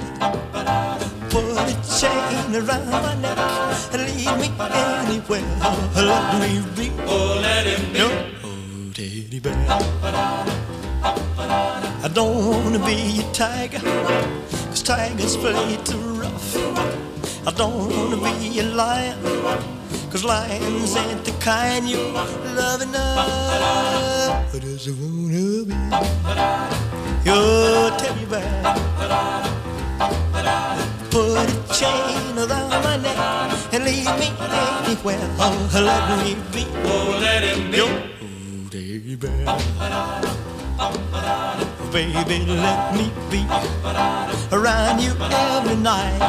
Put 1.30 1.46
a 1.56 1.74
chain 1.88 2.56
around 2.56 2.92
my 2.92 3.16
neck 3.16 3.38
and 3.94 4.02
lead 4.04 4.36
me 4.38 4.52
anywhere. 4.60 5.42
Let 5.96 6.40
me 6.42 6.62
be. 6.76 6.92
Oh, 7.08 7.40
let 7.42 7.66
him 7.66 7.94
be. 7.94 8.00
Your 8.00 8.12
oh, 8.44 8.92
teddy 8.94 9.40
bear. 9.40 9.56
I 12.04 12.10
don't 12.14 12.36
wanna 12.50 12.86
be 12.86 13.22
a 13.22 13.24
tiger, 13.32 13.80
cause 13.80 14.84
tigers 14.84 15.38
play 15.38 15.78
too 15.86 16.00
rough. 16.20 16.58
I 17.48 17.52
don't 17.56 17.90
wanna 17.90 18.18
be 18.18 18.60
a 18.60 18.64
lion, 18.64 19.18
cause 20.12 20.26
lions 20.26 20.96
ain't 20.98 21.24
the 21.24 21.32
kind 21.40 21.88
you 21.88 21.98
love 22.56 22.82
enough. 22.82 24.54
I 24.54 24.60
just 24.60 24.90
wanna 24.90 25.64
be 25.64 25.76
your 27.24 27.92
teddy 27.98 28.26
bear. 28.26 28.64
Put 31.12 31.40
a 31.40 31.74
chain 31.74 32.38
around 32.38 32.84
my 32.84 32.98
neck 32.98 33.18
and 33.74 33.84
leave 33.86 34.12
me 34.20 34.30
anywhere. 34.40 35.30
Oh, 35.40 35.70
let 35.74 36.26
me 36.26 36.36
be. 36.52 36.66
Oh, 36.84 37.18
let 37.22 37.44
him 37.44 37.72
be. 37.72 37.78
Your 37.78 37.94
teddy 38.70 39.16
bear. 39.16 39.46
Baby, 41.92 42.46
let 42.46 42.96
me 42.96 43.12
be 43.30 43.44
around 44.56 45.02
you 45.02 45.12
every 45.20 45.76
night. 45.76 46.20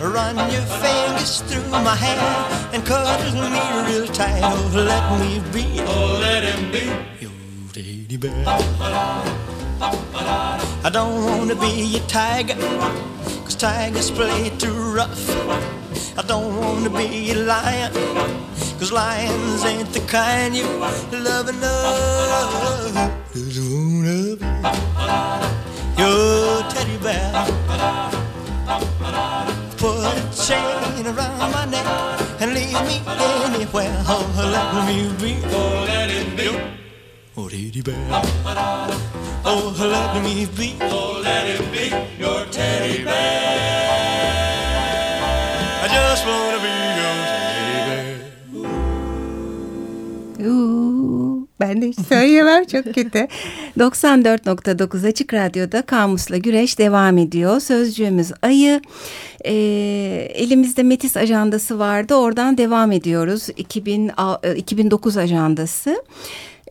Run 0.00 0.36
your 0.50 0.66
fingers 0.80 1.42
through 1.42 1.68
my 1.70 1.94
hair 1.94 2.72
and 2.72 2.84
cuddle 2.84 3.50
me 3.50 3.60
real 3.86 4.06
tight. 4.06 4.40
Oh, 4.42 4.70
let 4.74 5.04
me 5.20 5.40
be. 5.52 5.80
Oh, 5.86 6.18
let 6.20 6.42
him 6.42 6.72
be 6.72 7.12
teddy 7.72 8.16
bear. 8.16 8.44
I 10.84 10.90
don't 10.90 11.24
wanna 11.24 11.54
be 11.54 11.96
a 11.96 12.00
tiger, 12.06 12.56
cause 13.44 13.56
tigers 13.56 14.10
play 14.10 14.50
too 14.58 14.74
rough. 14.94 15.28
I 16.18 16.22
don't 16.22 16.56
wanna 16.56 16.90
be 16.90 17.30
a 17.30 17.34
lion, 17.34 17.92
cause 18.78 18.92
lions 18.92 19.64
ain't 19.64 19.92
the 19.92 20.00
kind 20.00 20.54
you 20.54 20.66
love 21.12 21.48
enough. 21.48 23.21
Just 23.34 23.60
wanna 23.60 24.36
be 24.36 24.44
your 25.96 26.62
teddy 26.68 26.96
bear. 26.98 27.32
Put 29.78 30.04
a 30.04 30.20
chain 30.36 31.06
around 31.06 31.50
my 31.50 31.64
neck 31.64 31.86
and 32.42 32.52
leave 32.52 32.82
me 32.86 33.00
anywhere. 33.08 34.04
Oh, 34.06 34.28
let 34.52 34.86
me 34.86 34.98
be. 35.18 35.32
Oh, 35.46 35.84
let 35.88 36.10
it 36.10 36.36
be. 36.36 36.48
Oh, 37.34 37.48
teddy 37.48 37.80
bear. 37.80 38.22
Oh, 39.46 39.74
let 39.80 40.22
me 40.22 40.44
be. 40.54 40.76
Oh, 40.82 41.20
let 41.24 41.46
him 41.46 41.64
be 41.72 41.88
your 42.22 42.44
teddy 42.50 43.02
bear. 43.02 44.42
I 45.82 45.88
just 45.88 46.26
wanna 46.26 46.51
Ben 51.62 51.82
de 51.82 51.88
hiç 51.88 52.00
söyleyemem 52.08 52.64
çok 52.64 52.84
kötü. 52.84 53.28
94.9 53.78 55.08
Açık 55.08 55.34
Radyo'da 55.34 55.82
Kamus'la 55.82 56.36
Güreş 56.36 56.78
devam 56.78 57.18
ediyor. 57.18 57.60
Sözcüğümüz 57.60 58.32
ayı. 58.42 58.80
E, 59.44 59.52
elimizde 60.34 60.82
Metis 60.82 61.16
ajandası 61.16 61.78
vardı. 61.78 62.14
Oradan 62.14 62.58
devam 62.58 62.92
ediyoruz. 62.92 63.48
2000, 63.56 64.10
2009 64.56 65.16
ajandası 65.16 66.02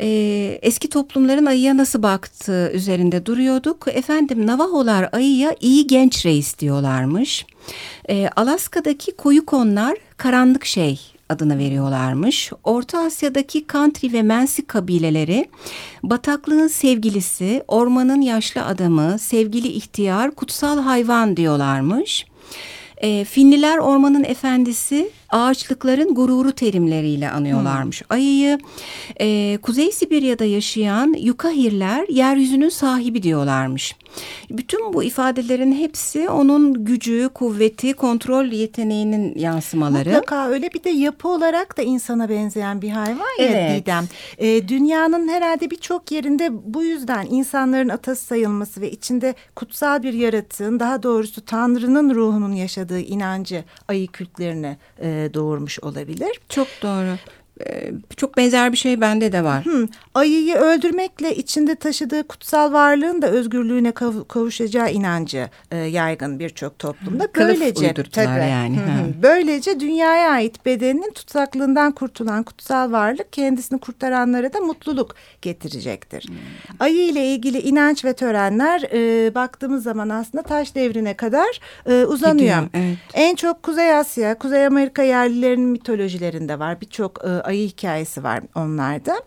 e, 0.01 0.07
eski 0.61 0.89
toplumların 0.89 1.45
ayıya 1.45 1.77
nasıl 1.77 2.03
baktığı 2.03 2.71
üzerinde 2.71 3.25
duruyorduk. 3.25 3.87
Efendim 3.87 4.47
Navaholar 4.47 5.09
ayıya 5.11 5.55
iyi 5.59 5.87
genç 5.87 6.25
reis 6.25 6.59
diyorlarmış. 6.59 7.45
E, 8.09 8.29
Alaska'daki 8.35 9.11
koyu 9.11 9.45
konlar 9.45 9.97
karanlık 10.17 10.65
şey 10.65 11.10
adını 11.31 11.57
veriyorlarmış. 11.57 12.51
Orta 12.63 12.99
Asya'daki 12.99 13.67
Kantri 13.67 14.13
ve 14.13 14.21
Mensi 14.21 14.67
kabileleri 14.67 15.49
bataklığın 16.03 16.67
sevgilisi, 16.67 17.63
ormanın 17.67 18.21
yaşlı 18.21 18.65
adamı, 18.65 19.19
sevgili 19.19 19.67
ihtiyar, 19.67 20.31
kutsal 20.31 20.79
hayvan 20.79 21.37
diyorlarmış. 21.37 22.25
E, 22.97 23.23
Finliler 23.25 23.77
ormanın 23.77 24.23
efendisi, 24.23 25.11
ağaçlıkların 25.31 26.15
gururu 26.15 26.51
terimleriyle 26.51 27.29
anıyorlarmış. 27.29 28.01
Hmm. 28.01 28.07
Ayıyı 28.09 28.59
e, 29.19 29.57
Kuzey 29.61 29.91
Sibirya'da 29.91 30.45
yaşayan 30.45 31.15
Yukahirler 31.19 32.05
yeryüzünün 32.09 32.69
sahibi 32.69 33.23
diyorlarmış. 33.23 33.95
Bütün 34.49 34.93
bu 34.93 35.03
ifadelerin 35.03 35.71
hepsi 35.71 36.29
onun 36.29 36.85
gücü, 36.85 37.29
kuvveti, 37.33 37.93
kontrol 37.93 38.45
yeteneğinin 38.45 39.37
yansımaları. 39.37 40.09
Mutlaka 40.09 40.47
öyle 40.47 40.73
bir 40.73 40.83
de 40.83 40.89
yapı 40.89 41.27
olarak 41.27 41.77
da 41.77 41.81
insana 41.81 42.29
benzeyen 42.29 42.81
bir 42.81 42.89
hayvan 42.89 43.27
evet. 43.39 43.71
ya 43.71 43.75
Didem. 43.75 44.07
E, 44.37 44.67
dünyanın 44.67 45.27
herhalde 45.27 45.71
birçok 45.71 46.11
yerinde 46.11 46.49
bu 46.73 46.83
yüzden 46.83 47.27
insanların 47.29 47.89
atası 47.89 48.25
sayılması 48.25 48.81
ve 48.81 48.91
içinde 48.91 49.35
kutsal 49.55 50.03
bir 50.03 50.13
yaratığın 50.13 50.79
daha 50.79 51.03
doğrusu 51.03 51.45
Tanrı'nın 51.45 52.15
ruhunun 52.15 52.53
yaşadığı 52.53 52.99
inancı 52.99 53.63
ayı 53.87 54.07
kültlerine 54.07 54.77
e, 55.01 55.20
doğurmuş 55.33 55.79
olabilir. 55.79 56.39
Çok 56.49 56.67
doğru. 56.81 57.17
Ee, 57.67 57.91
çok 58.17 58.37
benzer 58.37 58.71
bir 58.71 58.77
şey 58.77 59.01
bende 59.01 59.31
de 59.31 59.43
var. 59.43 59.65
Hmm. 59.65 59.87
Ayıyı 60.15 60.55
öldürmekle 60.55 61.35
içinde 61.35 61.75
taşıdığı 61.75 62.27
kutsal 62.27 62.73
varlığın 62.73 63.21
da 63.21 63.27
özgürlüğüne 63.27 63.91
kav 63.91 64.13
kavuşacağı 64.27 64.91
inancı 64.91 65.49
e, 65.71 65.77
yaygın 65.77 66.39
birçok 66.39 66.79
toplumda. 66.79 67.27
Böylece 67.35 67.93
tabii, 67.93 68.27
yani. 68.27 68.79
Böylece 69.23 69.79
dünyaya 69.79 70.31
ait 70.31 70.65
bedeninin 70.65 71.11
tutsaklığından 71.11 71.91
kurtulan 71.91 72.43
kutsal 72.43 72.91
varlık 72.91 73.33
kendisini 73.33 73.79
kurtaranlara 73.79 74.53
da 74.53 74.59
mutluluk 74.59 75.15
getirecektir. 75.41 76.27
Hmm. 76.27 76.35
Ayı 76.79 77.07
ile 77.07 77.25
ilgili 77.25 77.59
inanç 77.59 78.05
ve 78.05 78.13
törenler 78.13 78.81
e, 78.93 79.35
baktığımız 79.35 79.83
zaman 79.83 80.09
aslında 80.09 80.43
taş 80.43 80.75
devrine 80.75 81.13
kadar 81.13 81.59
e, 81.85 82.05
uzanıyor. 82.05 82.61
Gidiyor, 82.61 82.69
evet. 82.73 82.97
En 83.13 83.35
çok 83.35 83.63
Kuzey 83.63 83.95
Asya, 83.95 84.37
Kuzey 84.37 84.65
Amerika 84.65 85.03
yerlilerinin 85.03 85.69
mitolojilerinde 85.69 86.59
var. 86.59 86.81
Birçok 86.81 87.25
e, 87.25 87.50
ayı 87.51 87.67
hikayesi 87.67 88.23
var 88.23 88.39
onlarda. 88.55 89.21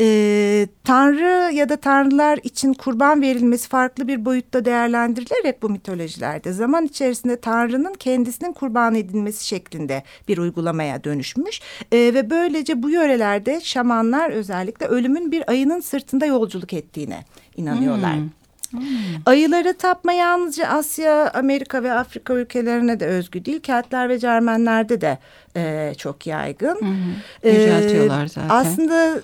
E, 0.00 0.66
Tanrı 0.84 1.54
ya 1.54 1.68
da 1.68 1.76
tanrılar 1.76 2.38
için 2.42 2.74
kurban 2.74 3.22
verilmesi 3.22 3.68
farklı 3.68 4.08
bir 4.08 4.24
boyutta 4.24 4.64
değerlendirilerek 4.64 5.62
bu 5.62 5.70
mitolojilerde 5.70 6.52
zaman 6.52 6.84
içerisinde 6.84 7.40
Tanrı'nın 7.40 7.94
kendisinin 7.94 8.52
kurban 8.52 8.94
edilmesi 8.94 9.46
şeklinde 9.46 10.02
bir 10.28 10.38
uygulamaya 10.38 11.04
dönüşmüş. 11.04 11.60
E, 11.92 11.96
ve 11.96 12.30
böylece 12.30 12.82
bu 12.82 12.90
yörelerde 12.90 13.60
şamanlar 13.60 14.30
özellikle 14.30 14.86
ölümün 14.86 15.32
bir 15.32 15.50
ayının 15.50 15.80
sırtında 15.80 16.26
yolculuk 16.26 16.72
ettiğine 16.72 17.24
inanıyorlar. 17.56 18.16
Hmm. 18.16 18.37
Hmm. 18.70 18.80
Ayıları 19.26 19.76
tapma 19.76 20.12
yalnızca 20.12 20.66
Asya, 20.66 21.30
Amerika 21.34 21.82
ve 21.82 21.92
Afrika 21.92 22.34
ülkelerine 22.34 23.00
de 23.00 23.06
özgü 23.06 23.44
değil. 23.44 23.60
Keltler 23.60 24.08
ve 24.08 24.18
Cermenlerde 24.18 25.00
de 25.00 25.18
e, 25.56 25.94
çok 25.98 26.26
yaygın. 26.26 26.80
Hmm. 26.80 27.50
Yüceltiyorlar 27.52 28.26
zaten. 28.26 28.48
Aslında 28.48 29.20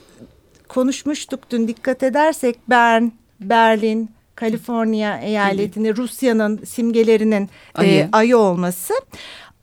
konuşmuştuk 0.69 1.41
dün 1.51 1.69
dikkat 1.69 2.03
edersek 2.03 2.59
Bern, 2.69 3.09
Berlin, 3.41 4.11
Kaliforniya 4.35 5.19
eyaletini 5.21 5.97
Rusya'nın 5.97 6.61
simgelerinin 6.65 7.51
ayı. 7.75 8.01
E, 8.01 8.09
ayı 8.13 8.37
olması 8.37 8.95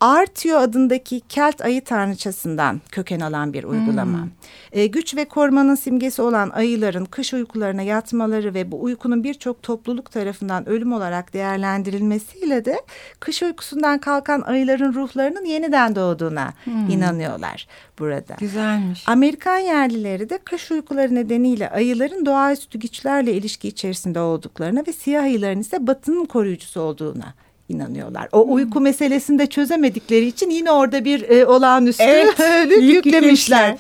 Artio 0.01 0.57
adındaki 0.57 1.19
Kelt 1.19 1.61
ayı 1.61 1.83
tanrıçasından 1.83 2.81
köken 2.91 3.19
alan 3.19 3.53
bir 3.53 3.63
uygulama. 3.63 4.17
Hmm. 4.17 4.29
E, 4.71 4.87
güç 4.87 5.15
ve 5.15 5.25
korumanın 5.25 5.75
simgesi 5.75 6.21
olan 6.21 6.49
ayıların 6.49 7.05
kış 7.05 7.33
uykularına 7.33 7.81
yatmaları 7.81 8.53
ve 8.53 8.71
bu 8.71 8.83
uykunun 8.83 9.23
birçok 9.23 9.63
topluluk 9.63 10.11
tarafından 10.11 10.69
ölüm 10.69 10.93
olarak 10.93 11.33
değerlendirilmesiyle 11.33 12.65
de 12.65 12.81
kış 13.19 13.43
uykusundan 13.43 13.99
kalkan 13.99 14.41
ayıların 14.41 14.93
ruhlarının 14.93 15.45
yeniden 15.45 15.95
doğduğuna 15.95 16.53
hmm. 16.63 16.89
inanıyorlar 16.89 17.67
burada. 17.99 18.35
Güzelmiş. 18.39 19.09
Amerikan 19.09 19.57
yerlileri 19.57 20.29
de 20.29 20.37
kış 20.37 20.71
uykuları 20.71 21.15
nedeniyle 21.15 21.69
ayıların 21.69 22.25
doğaüstü 22.25 22.79
güçlerle 22.79 23.33
ilişki 23.33 23.67
içerisinde 23.67 24.19
olduklarına 24.19 24.83
ve 24.87 24.93
siyah 24.93 25.23
ayıların 25.23 25.59
ise 25.59 25.87
batının 25.87 26.25
koruyucusu 26.25 26.81
olduğuna 26.81 27.33
inanıyorlar. 27.71 28.29
O 28.31 28.45
hmm. 28.45 28.53
uyku 28.53 28.81
meselesini 28.81 29.39
de 29.39 29.47
çözemedikleri 29.47 30.25
için 30.25 30.49
yine 30.49 30.71
orada 30.71 31.05
bir 31.05 31.29
e, 31.29 31.45
olağanüstü 31.45 32.03
evet, 32.03 32.39
yüklemişler. 32.81 33.77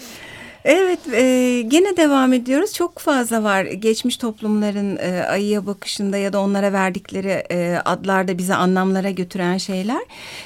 Evet 0.65 0.99
e, 1.13 1.61
gene 1.67 1.97
devam 1.97 2.33
ediyoruz. 2.33 2.73
Çok 2.73 2.99
fazla 2.99 3.43
var 3.43 3.65
geçmiş 3.65 4.17
toplumların 4.17 4.97
e, 4.97 5.23
ayıya 5.23 5.65
bakışında 5.65 6.17
ya 6.17 6.33
da 6.33 6.41
onlara 6.41 6.73
verdikleri 6.73 7.43
e, 7.51 7.77
adlarda 7.85 8.37
bize 8.37 8.55
anlamlara 8.55 9.09
götüren 9.09 9.57
şeyler. 9.57 10.01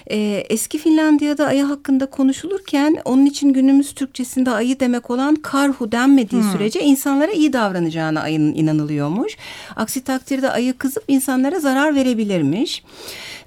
E, 0.08 0.18
eski 0.50 0.78
Finlandiya'da 0.78 1.46
ayı 1.46 1.64
hakkında 1.64 2.06
konuşulurken 2.06 2.98
onun 3.06 3.26
için 3.26 3.54
günümüz 3.54 3.94
Türkçesinde 3.94 4.52
ayı 4.52 4.80
demek 4.80 5.10
olan 5.10 5.36
karhu 5.36 5.92
denmediği 5.92 6.42
hmm. 6.42 6.52
sürece 6.52 6.82
insanlara 6.82 7.32
iyi 7.32 7.54
davranacağına 7.54 8.22
ayının 8.22 8.54
inanılıyormuş. 8.54 9.38
Aksi 9.76 10.04
takdirde 10.04 10.50
ayı 10.50 10.78
kızıp 10.78 11.04
insanlara 11.08 11.60
zarar 11.60 11.96
verebilirmiş. 11.96 12.84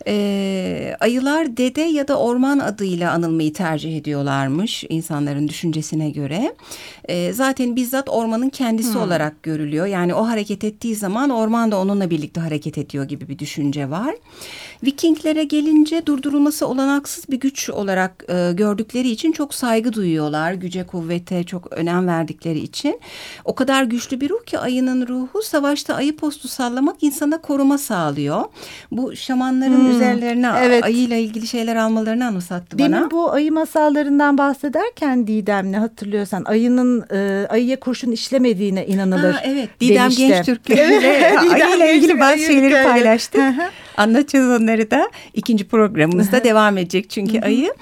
E, 0.07 0.97
ayılar 1.01 1.57
dede 1.57 1.81
ya 1.81 2.09
da 2.09 2.19
orman 2.19 2.59
adıyla 2.59 3.13
anılmayı 3.13 3.53
tercih 3.53 3.97
ediyorlarmış 3.97 4.85
insanların 4.89 5.49
düşüncesine 5.49 6.11
göre. 6.11 6.55
E, 7.05 7.33
zaten 7.33 7.77
bizzat 7.77 8.09
ormanın 8.09 8.49
kendisi 8.49 8.95
hmm. 8.95 9.01
olarak 9.01 9.43
görülüyor. 9.43 9.87
Yani 9.87 10.15
o 10.15 10.29
hareket 10.29 10.65
ettiği 10.65 10.97
zaman 10.97 11.31
orman 11.31 11.73
da 11.73 11.79
onunla 11.79 12.11
birlikte 12.11 12.41
hareket 12.41 12.79
ediyor 12.79 13.05
gibi 13.05 13.29
bir 13.29 13.39
düşünce 13.39 13.91
var. 13.91 14.15
Vikinglere 14.85 15.45
gelince 15.45 16.07
durdurulması 16.07 16.67
olanaksız 16.67 17.29
bir 17.29 17.41
güç 17.41 17.71
olarak 17.71 18.25
e, 18.29 18.53
gördükleri 18.53 19.11
için 19.11 19.33
çok 19.33 19.55
saygı 19.55 19.93
duyuyorlar. 19.93 20.53
Güce 20.53 20.87
kuvvete 20.87 21.45
çok 21.45 21.73
önem 21.73 22.07
verdikleri 22.07 22.59
için. 22.59 23.01
O 23.45 23.55
kadar 23.55 23.85
güçlü 23.85 24.21
bir 24.21 24.31
ruh 24.31 24.45
ki 24.47 24.59
ayının 24.59 25.07
ruhu 25.07 25.43
savaşta 25.43 25.95
ayı 25.95 26.17
postu 26.17 26.49
sallamak 26.49 26.97
insana 27.03 27.41
koruma 27.41 27.79
sağlıyor. 27.79 28.45
Bu 28.91 29.17
şamanların 29.17 29.79
hmm, 29.79 29.98
üzerlerine 29.99 30.49
evet. 30.63 30.85
ayıyla 30.85 31.17
ilgili 31.17 31.47
şeyler 31.47 31.77
almalarını 31.77 32.27
anımsattı 32.27 32.79
Demin 32.79 32.93
bana. 32.93 33.01
Demin 33.01 33.11
bu 33.11 33.33
ayı 33.33 33.53
masallarından 33.53 34.39
bahsederken 34.39 35.27
Didem'le 35.27 35.75
hatırlıyorsan 35.75 36.45
ayının 36.45 37.05
e, 37.13 37.47
ayıya 37.51 37.81
kurşun 37.81 38.11
işlemediğine 38.11 38.87
inanılır. 38.87 39.33
Ha, 39.33 39.41
evet 39.45 39.69
Didem 39.81 40.03
demişti. 40.03 40.29
Gençtürk 40.29 40.71
evet, 40.71 41.39
ayıyla 41.61 41.91
ilgili 41.91 42.21
bazı 42.21 42.39
şeyleri 42.39 42.85
paylaştık. 42.85 43.43
Anlatacağız 43.99 44.63
onları 44.63 44.91
da 44.91 45.11
ikinci 45.35 45.69
programımızda 45.69 46.45
devam 46.45 46.79
edecek 46.79 47.11
çünkü 47.11 47.41
ayı. 47.41 47.75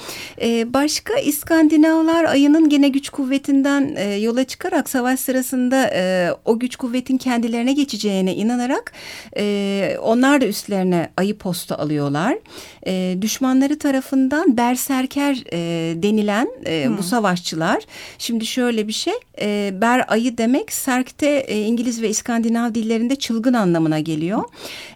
Ee, 0.42 0.74
başka 0.74 1.14
İskandinavlar 1.18 2.24
ayının 2.24 2.68
gene 2.68 2.88
güç 2.88 3.08
kuvvetinden 3.08 3.94
e, 3.96 4.14
yola 4.14 4.44
çıkarak 4.44 4.90
savaş 4.90 5.20
sırasında 5.20 5.90
e, 5.94 6.30
o 6.44 6.58
güç 6.58 6.76
kuvvetin 6.76 7.18
kendilerine 7.18 7.72
geçeceğine 7.72 8.34
inanarak 8.34 8.92
e, 9.36 9.96
onlar 10.02 10.40
da 10.40 10.46
üstlerine 10.46 11.08
ayı 11.16 11.38
postu 11.38 11.74
alıyorlar. 11.74 12.38
E, 12.86 13.16
düşmanları 13.22 13.78
tarafından 13.78 14.56
berserker 14.56 15.44
e, 15.52 15.58
denilen 16.02 16.48
e, 16.66 16.98
bu 16.98 17.02
savaşçılar. 17.02 17.82
Şimdi 18.18 18.46
şöyle 18.46 18.88
bir 18.88 18.92
şey 18.92 19.14
e, 19.40 19.70
ber 19.80 20.04
ayı 20.08 20.38
demek 20.38 20.72
serkte 20.72 21.26
e, 21.26 21.62
İngiliz 21.62 22.02
ve 22.02 22.08
İskandinav 22.08 22.74
dillerinde 22.74 23.16
çılgın 23.16 23.54
anlamına 23.54 24.00
geliyor. 24.00 24.44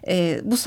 E, 0.07 0.41
bu 0.43 0.57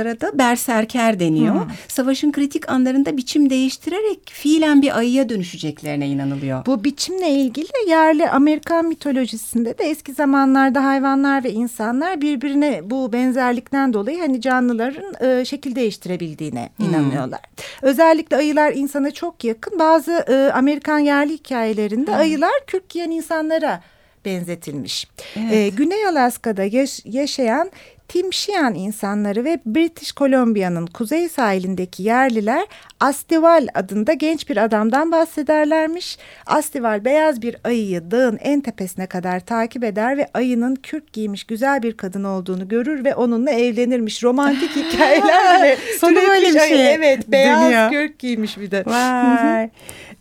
savaşçılara 0.00 0.20
da 0.20 0.38
berserker 0.38 1.20
deniyor. 1.20 1.54
Hmm. 1.54 1.70
Savaşın 1.88 2.32
kritik 2.32 2.70
anlarında 2.70 3.16
biçim 3.16 3.50
değiştirerek 3.50 4.30
fiilen 4.32 4.82
bir 4.82 4.98
ayıya 4.98 5.28
dönüşeceklerine 5.28 6.08
inanılıyor. 6.08 6.66
Bu 6.66 6.84
biçimle 6.84 7.30
ilgili 7.30 7.68
yerli 7.88 8.28
Amerikan 8.28 8.84
mitolojisinde 8.84 9.78
de 9.78 9.84
eski 9.84 10.12
zamanlarda 10.12 10.84
hayvanlar 10.84 11.44
ve 11.44 11.52
insanlar 11.52 12.20
birbirine 12.20 12.80
bu 12.84 13.12
benzerlikten 13.12 13.92
dolayı 13.92 14.18
hani 14.20 14.40
canlıların 14.40 15.14
e, 15.26 15.44
şekil 15.44 15.74
değiştirebildiğine 15.74 16.70
hmm. 16.76 16.86
inanıyorlar. 16.86 17.40
Özellikle 17.82 18.36
ayılar 18.36 18.72
insana 18.72 19.10
çok 19.10 19.44
yakın. 19.44 19.78
Bazı 19.78 20.12
e, 20.12 20.52
Amerikan 20.52 20.98
yerli 20.98 21.32
hikayelerinde 21.32 22.10
hmm. 22.10 22.20
ayılar 22.20 22.66
kürk 22.66 22.88
giyen 22.88 23.10
insanlara 23.10 23.80
benzetilmiş. 24.24 25.08
Evet. 25.36 25.52
Ee, 25.52 25.68
Güney 25.68 26.06
Alaska'da 26.06 26.64
yaş 26.64 27.00
yaşayan 27.04 27.70
Timşiyan 28.10 28.74
insanları 28.74 29.44
ve 29.44 29.60
British 29.66 30.14
Columbia'nın 30.14 30.86
kuzey 30.86 31.28
sahilindeki 31.28 32.02
yerliler 32.02 32.66
Astival 33.00 33.68
adında 33.74 34.12
genç 34.12 34.48
bir 34.48 34.56
adamdan 34.56 35.12
bahsederlermiş. 35.12 36.18
Astival 36.46 37.04
beyaz 37.04 37.42
bir 37.42 37.56
ayıyı 37.64 38.10
dağın 38.10 38.38
en 38.42 38.60
tepesine 38.60 39.06
kadar 39.06 39.40
takip 39.40 39.84
eder 39.84 40.16
ve 40.16 40.26
ayının 40.34 40.74
kürk 40.74 41.12
giymiş 41.12 41.44
güzel 41.44 41.82
bir 41.82 41.96
kadın 41.96 42.24
olduğunu 42.24 42.68
görür 42.68 43.04
ve 43.04 43.14
onunla 43.14 43.50
evlenirmiş. 43.50 44.24
Romantik 44.24 44.70
hikayeler 44.76 45.62
bile. 45.62 45.76
Sonu 46.00 46.16
böyle 46.16 46.46
bir 46.46 46.60
şey. 46.60 46.94
Evet 46.94 47.28
beyaz 47.28 47.64
Dönüyor. 47.64 47.90
kürk 47.90 48.18
giymiş 48.18 48.58
bir 48.58 48.70
de. 48.70 48.84
Vay. 48.86 49.70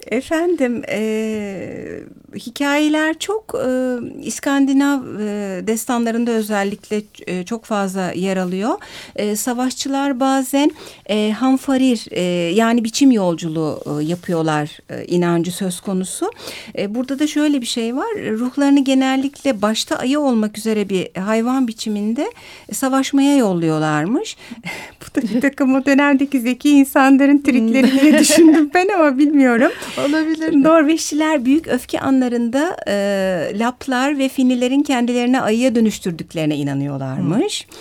Efendim 0.08 0.84
e, 0.90 2.00
hikayeler 2.36 3.20
çok 3.20 3.56
e, 3.66 3.70
İskandinav 4.24 5.20
e, 5.20 5.68
destanlarında 5.68 6.32
özellikle 6.32 7.02
e, 7.28 7.46
çok 7.46 7.66
fazla 7.66 8.12
yer 8.12 8.38
alıyor. 8.38 8.78
E, 9.16 9.36
savaşçılar 9.36 10.20
bazen 10.20 10.72
e, 11.10 11.32
hanfarir 11.32 12.06
e, 12.12 12.22
yani 12.54 12.84
biçim 12.84 13.12
yolculuğu 13.12 13.82
e, 13.86 14.04
yapıyorlar 14.04 14.78
e, 14.90 15.06
inancı 15.06 15.52
söz 15.52 15.80
konusu. 15.80 16.32
E, 16.78 16.96
burada 16.96 17.20
da 17.20 17.28
şöyle 17.28 17.62
bir 17.62 17.66
şey 17.66 17.96
var 17.96 18.10
ruhlarını 18.40 18.84
genellikle 18.84 19.62
başta 19.62 19.96
ayı 19.96 20.20
olmak 20.20 20.58
üzere 20.58 20.90
bir 20.90 21.20
hayvan 21.20 21.68
biçiminde 21.68 22.32
e, 22.70 22.74
savaşmaya 22.74 23.38
yolluyorlarmış. 23.38 24.38
Bu 25.02 25.22
da 25.22 25.36
bir 25.36 25.42
takım 25.42 25.76
o 25.76 25.86
dönemdeki 25.86 26.40
zeki 26.40 26.70
insanların 26.70 27.38
trikleri 27.38 28.02
diye 28.02 28.20
düşündüm 28.20 28.72
ben 28.74 28.88
ama 28.88 29.10
bilmiyorum. 29.18 29.72
Olabilir. 29.98 30.64
Norveçliler 30.64 31.46
büyük 31.46 31.68
öfke 31.68 32.00
anlarında 32.00 32.78
e, 32.88 33.60
Laplar 33.60 34.18
ve 34.18 34.30
Finilerin 34.30 34.84
kendilerine 34.84 35.42
ayıya 35.42 35.76
dönüştürdüklerine 35.76 36.56
inanıyorlarmış. 36.56 37.68
Hmm. 37.68 37.76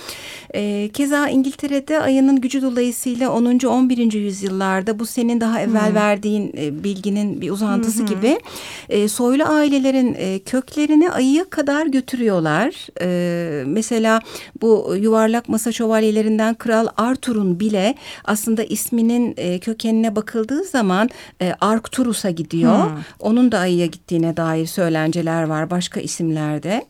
E, 0.55 0.91
keza 0.93 1.29
İngiltere'de 1.29 2.01
ayının 2.01 2.41
gücü 2.41 2.63
dolayısıyla 2.63 3.31
10. 3.33 3.59
11. 3.67 4.13
yüzyıllarda 4.13 4.99
bu 4.99 5.07
senin 5.07 5.41
daha 5.41 5.61
evvel 5.61 5.89
hmm. 5.89 5.95
verdiğin 5.95 6.53
e, 6.59 6.85
bilginin 6.85 7.41
bir 7.41 7.51
uzantısı 7.51 7.99
hmm. 7.99 8.07
gibi 8.07 8.41
e, 8.89 9.09
soylu 9.09 9.45
ailelerin 9.45 10.15
e, 10.19 10.39
köklerini 10.39 11.11
ayıya 11.11 11.45
kadar 11.51 11.87
götürüyorlar. 11.87 12.87
E, 13.01 13.65
mesela 13.67 14.21
bu 14.63 14.97
yuvarlak 15.01 15.49
masa 15.49 15.73
şövalyelerinden 15.73 16.55
Kral 16.55 16.87
Arthur'un 16.97 17.61
bile 17.61 17.95
aslında 18.25 18.65
isminin 18.65 19.35
e, 19.37 19.59
kökenine 19.59 20.17
bakıldığı 20.17 20.65
zaman 20.65 21.11
e, 21.43 21.55
Arcturus'a 21.61 22.31
gidiyor. 22.31 22.91
Hmm. 22.91 22.99
Onun 23.21 23.53
da 23.53 23.59
ayıya 23.59 23.87
gittiğine 23.87 24.37
dair 24.37 24.67
söylenceler 24.67 25.43
var 25.43 25.71
başka 25.71 26.01
isimlerde. 26.01 26.85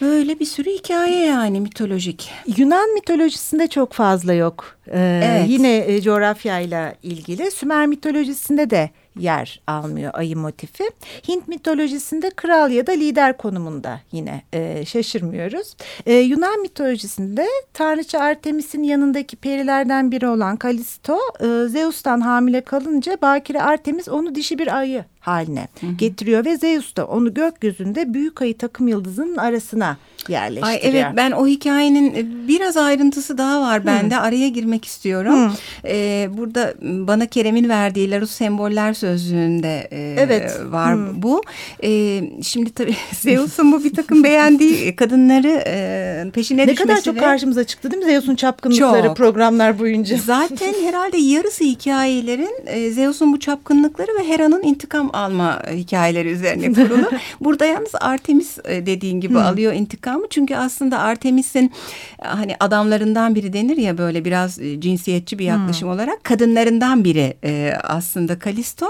Böyle 0.00 0.40
bir 0.40 0.44
sürü 0.44 0.70
hikaye 0.70 1.26
yani 1.26 1.60
mitolojik. 1.60 2.30
Yunan 2.56 2.94
mitolojisinde 2.94 3.66
çok 3.66 3.92
fazla 3.92 4.32
yok. 4.32 4.76
Ee, 4.88 5.20
evet. 5.24 5.50
Yine 5.50 5.76
e, 5.76 6.00
coğrafyayla 6.00 6.94
ilgili. 7.02 7.50
Sümer 7.50 7.86
mitolojisinde 7.86 8.70
de 8.70 8.90
yer 9.18 9.60
almıyor 9.66 10.10
ayı 10.14 10.36
motifi. 10.36 10.84
Hint 11.28 11.48
mitolojisinde 11.48 12.30
kral 12.30 12.70
ya 12.70 12.86
da 12.86 12.92
lider 12.92 13.36
konumunda 13.36 14.00
yine 14.12 14.42
e, 14.52 14.84
şaşırmıyoruz. 14.86 15.76
E, 16.06 16.14
Yunan 16.14 16.60
mitolojisinde 16.60 17.46
tanrıça 17.72 18.18
Artemis'in 18.18 18.82
yanındaki 18.82 19.36
perilerden 19.36 20.12
biri 20.12 20.28
olan 20.28 20.56
Kalisto 20.56 21.18
e, 21.40 21.68
Zeus'tan 21.68 22.20
hamile 22.20 22.60
kalınca 22.60 23.18
bakire 23.22 23.62
Artemis 23.62 24.08
onu 24.08 24.34
dişi 24.34 24.58
bir 24.58 24.78
ayı 24.78 25.04
haline 25.26 25.68
hı 25.80 25.86
hı. 25.86 25.92
getiriyor 25.92 26.44
ve 26.44 26.56
Zeus 26.56 26.96
da 26.96 27.06
onu 27.06 27.34
gökyüzünde 27.34 28.14
büyük 28.14 28.42
ayı 28.42 28.58
takım 28.58 28.88
yıldızının 28.88 29.36
arasına 29.36 29.96
yerleştiriyor. 30.28 30.68
Ay 30.68 30.80
evet 30.82 31.06
ben 31.16 31.30
o 31.30 31.46
hikayenin 31.46 32.14
e, 32.14 32.48
biraz 32.48 32.76
ayrıntısı 32.76 33.38
daha 33.38 33.60
var 33.60 33.86
bende. 33.86 34.16
Hı. 34.16 34.20
Araya 34.20 34.48
girmek 34.48 34.84
istiyorum. 34.84 35.34
Hı. 35.34 35.50
Ee, 35.88 36.28
burada 36.32 36.74
bana 36.82 37.26
Kerem'in 37.26 37.68
verdiği 37.68 38.10
Larus 38.10 38.30
semboller 38.30 38.94
sözlüğünde 38.94 39.88
e, 39.90 40.16
evet. 40.18 40.60
var 40.64 40.96
Hı. 40.96 41.22
bu. 41.22 41.42
E, 41.82 42.22
şimdi 42.42 42.70
tabii 42.70 42.96
Zeus'un 43.12 43.72
bu 43.72 43.84
bir 43.84 43.94
takım 43.94 44.24
beğendiği 44.24 44.96
kadınları 44.96 45.62
e, 45.66 46.30
peşine 46.30 46.62
ne 46.62 46.68
düşmesi. 46.68 46.88
Ne 46.88 46.94
kadar 46.94 47.02
çok 47.02 47.18
karşımıza 47.18 47.64
çıktı 47.64 47.90
değil 47.90 48.02
mi 48.02 48.10
Zeus'un 48.10 48.34
çapkınlıkları 48.34 49.06
çok. 49.06 49.16
programlar 49.16 49.78
boyunca. 49.78 50.16
Zaten 50.16 50.74
herhalde 50.84 51.16
yarısı 51.16 51.64
hikayelerin 51.64 52.54
e, 52.66 52.90
Zeus'un 52.90 53.32
bu 53.32 53.40
çapkınlıkları 53.40 54.10
ve 54.20 54.28
Hera'nın 54.28 54.62
intikam 54.62 55.10
alma 55.16 55.62
hikayeleri 55.70 56.28
üzerine 56.28 56.72
kurulu. 56.88 57.10
Burada 57.40 57.64
yalnız 57.64 57.92
Artemis 58.00 58.58
e, 58.64 58.86
dediğin 58.86 59.20
gibi 59.20 59.34
Hı. 59.34 59.44
alıyor 59.44 59.72
intikamı. 59.72 60.26
Çünkü 60.30 60.56
aslında 60.56 60.98
Artemis'in 60.98 61.72
hani 62.18 62.56
adamlarından 62.60 63.34
biri 63.34 63.52
denir 63.52 63.76
ya 63.76 63.98
böyle 63.98 64.24
biraz 64.24 64.58
e, 64.58 64.80
cinsiyetçi 64.80 65.38
bir 65.38 65.44
yaklaşım 65.44 65.88
Hı. 65.88 65.92
olarak 65.92 66.24
kadınlarından 66.24 67.04
biri 67.04 67.36
e, 67.44 67.72
aslında 67.82 68.38
Kalisto. 68.38 68.86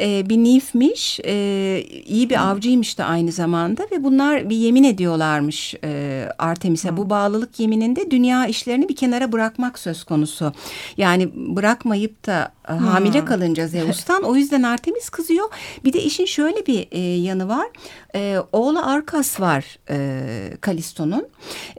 E, 0.00 0.28
bir 0.28 0.36
nifmiş, 0.36 1.20
e, 1.24 1.34
iyi 2.06 2.30
bir 2.30 2.50
avcıymış 2.50 2.98
da 2.98 3.04
aynı 3.04 3.32
zamanda 3.32 3.86
ve 3.92 4.04
bunlar 4.04 4.50
bir 4.50 4.56
yemin 4.56 4.84
ediyorlarmış 4.84 5.74
e, 5.84 6.28
Artemis'e. 6.38 6.96
Bu 6.96 7.10
bağlılık 7.10 7.60
yemininde 7.60 8.10
dünya 8.10 8.46
işlerini 8.46 8.88
bir 8.88 8.96
kenara 8.96 9.32
bırakmak 9.32 9.78
söz 9.78 10.04
konusu. 10.04 10.52
Yani 10.96 11.30
bırakmayıp 11.34 12.26
da 12.26 12.52
e, 12.68 12.72
hamile 12.72 13.24
kalınca 13.24 13.66
Zeus'tan 13.68 14.22
o 14.22 14.36
yüzden 14.36 14.62
Artemis 14.62 15.08
kızıyor. 15.08 15.48
Bir 15.84 15.92
de 15.92 16.02
işin 16.02 16.24
şöyle 16.24 16.66
bir 16.66 16.88
e, 16.92 17.00
yanı 17.00 17.48
var. 17.48 17.66
E, 18.14 18.36
oğlu 18.52 18.86
Arkas 18.86 19.40
var 19.40 19.78
e, 19.90 20.20
Kalisto'nun. 20.60 21.28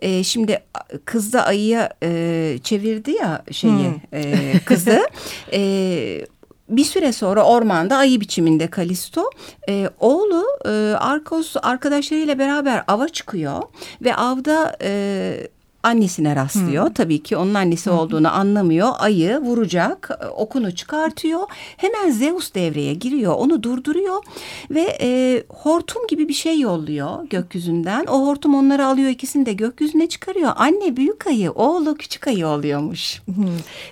E, 0.02 0.24
şimdi 0.24 0.64
kız 1.06 1.34
da 1.34 1.46
ayıya 1.46 1.94
e, 2.04 2.58
çevirdi 2.64 3.12
ya 3.12 3.44
şeyi 3.52 3.72
hmm. 3.72 4.20
e, 4.20 4.54
kızı. 4.66 5.08
e, 5.54 6.26
bir 6.70 6.84
süre 6.84 7.14
sonra 7.14 7.44
ormanda 7.44 7.98
ayı 7.98 8.22
biçiminde 8.22 8.68
Kalisto 8.68 9.30
e, 9.70 9.90
oğlu 10.00 10.46
e, 10.66 10.70
Arkos 11.00 11.56
arkadaşlarıyla 11.62 12.40
beraber 12.40 12.84
ava 12.88 13.08
çıkıyor 13.08 13.62
ve 14.02 14.16
avda 14.16 14.78
e, 14.82 15.48
annesine 15.86 16.36
rastlıyor. 16.36 16.86
Hmm. 16.86 16.94
Tabii 16.94 17.24
ki 17.24 17.38
onun 17.38 17.54
annesi 17.54 17.90
hmm. 17.90 17.98
olduğunu 17.98 18.34
anlamıyor. 18.34 18.90
Ayı 19.00 19.38
vuracak, 19.38 20.10
e, 20.22 20.26
okunu 20.28 20.76
çıkartıyor. 20.76 21.42
Hemen 21.78 22.12
Zeus 22.12 22.54
devreye 22.54 22.94
giriyor, 22.94 23.36
onu 23.36 23.64
durduruyor 23.64 24.24
ve 24.70 24.98
e, 25.02 25.44
hortum 25.50 26.08
gibi 26.08 26.28
bir 26.28 26.34
şey 26.34 26.60
yolluyor 26.60 27.30
gökyüzünden. 27.30 28.06
O 28.06 28.28
hortum 28.28 28.56
onları 28.56 28.86
alıyor, 28.86 29.10
ikisini 29.10 29.46
de 29.46 29.54
gökyüzüne 29.54 30.10
çıkarıyor. 30.10 30.52
Anne 30.56 30.98
büyük 30.98 31.28
ayı, 31.28 31.52
oğlu 31.52 31.96
küçük 31.96 32.28
ayı 32.28 32.48
oluyormuş. 32.48 33.22
Hmm. 33.26 33.46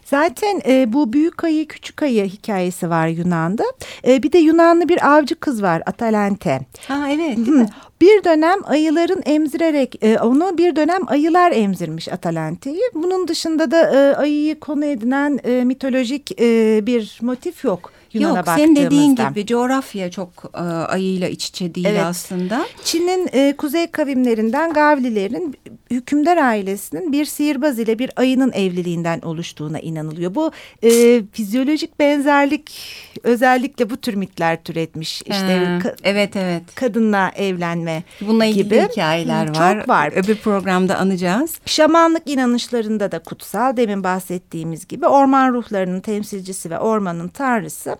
Zaten 0.06 0.62
e, 0.67 0.93
bu 0.93 1.13
büyük 1.13 1.43
ayı, 1.43 1.67
küçük 1.67 2.03
ayı 2.03 2.25
hikayesi 2.25 2.89
var 2.89 3.08
Yunan'da. 3.08 3.63
E, 4.08 4.23
bir 4.23 4.32
de 4.32 4.38
Yunanlı 4.38 4.89
bir 4.89 5.13
avcı 5.15 5.36
kız 5.36 5.63
var 5.63 5.84
Atalante. 5.86 6.60
Ha 6.88 7.10
evet 7.10 7.38
değil 7.38 7.47
mi? 7.49 7.69
Bir 8.01 8.23
dönem 8.23 8.60
ayıların 8.65 9.21
emzirerek 9.25 10.03
e, 10.03 10.19
onu 10.19 10.58
bir 10.58 10.75
dönem 10.75 11.01
ayılar 11.08 11.51
emzirmiş 11.51 12.08
Atalante'yi. 12.08 12.82
Bunun 12.93 13.27
dışında 13.27 13.71
da 13.71 13.95
e, 13.95 14.15
ayıyı 14.15 14.60
konu 14.60 14.86
edinen 14.86 15.39
e, 15.43 15.63
mitolojik 15.63 16.41
e, 16.41 16.79
bir 16.86 17.19
motif 17.21 17.63
yok. 17.63 17.91
Yunan'a 18.13 18.38
Yok 18.38 18.47
senin 18.56 18.76
dediğin 18.76 19.15
gibi 19.15 19.45
coğrafya 19.45 20.12
çok 20.12 20.52
e, 20.54 20.58
ayıyla 20.63 21.28
iç 21.28 21.45
içe 21.45 21.76
değil 21.76 21.88
evet. 21.89 22.04
aslında. 22.04 22.65
Çin'in 22.84 23.30
e, 23.34 23.54
kuzey 23.58 23.88
kavimlerinden 23.88 24.73
Gavlilerin 24.73 25.56
hükümdar 25.91 26.38
ailesinin 26.38 27.12
bir 27.12 27.26
sihirbaz 27.26 27.80
ile 27.80 27.99
bir 27.99 28.12
ayının 28.15 28.52
evliliğinden 28.52 29.21
oluştuğuna 29.21 29.80
inanılıyor. 29.80 30.36
Bu 30.36 30.52
e, 30.84 31.21
fizyolojik 31.32 31.99
benzerlik 31.99 32.71
özellikle 33.23 33.89
bu 33.89 33.97
tür 33.97 34.13
mitler 34.13 34.63
türetmiş. 34.63 35.21
İşte 35.21 35.80
ha, 35.84 35.93
evet 36.04 36.36
evet. 36.36 36.63
Kadınla 36.76 37.32
evlenme 37.36 38.04
Bununla 38.21 38.45
ilgili 38.45 38.63
gibi. 38.63 38.88
hikayeler 38.91 39.47
Hı, 39.47 39.60
var. 39.60 39.80
Çok 39.80 39.89
var. 39.89 40.13
Öbür 40.15 40.36
programda 40.36 40.97
anacağız. 40.97 41.60
Şamanlık 41.65 42.30
inanışlarında 42.30 43.12
da 43.12 43.19
kutsal 43.19 43.78
demin 43.78 44.04
bahsettiğimiz 44.04 44.88
gibi 44.88 45.08
orman 45.08 45.54
ruhlarının 45.54 45.99
temsilcisi 46.02 46.69
ve 46.69 46.80
ormanın 46.80 47.28
tanrısı 47.28 47.91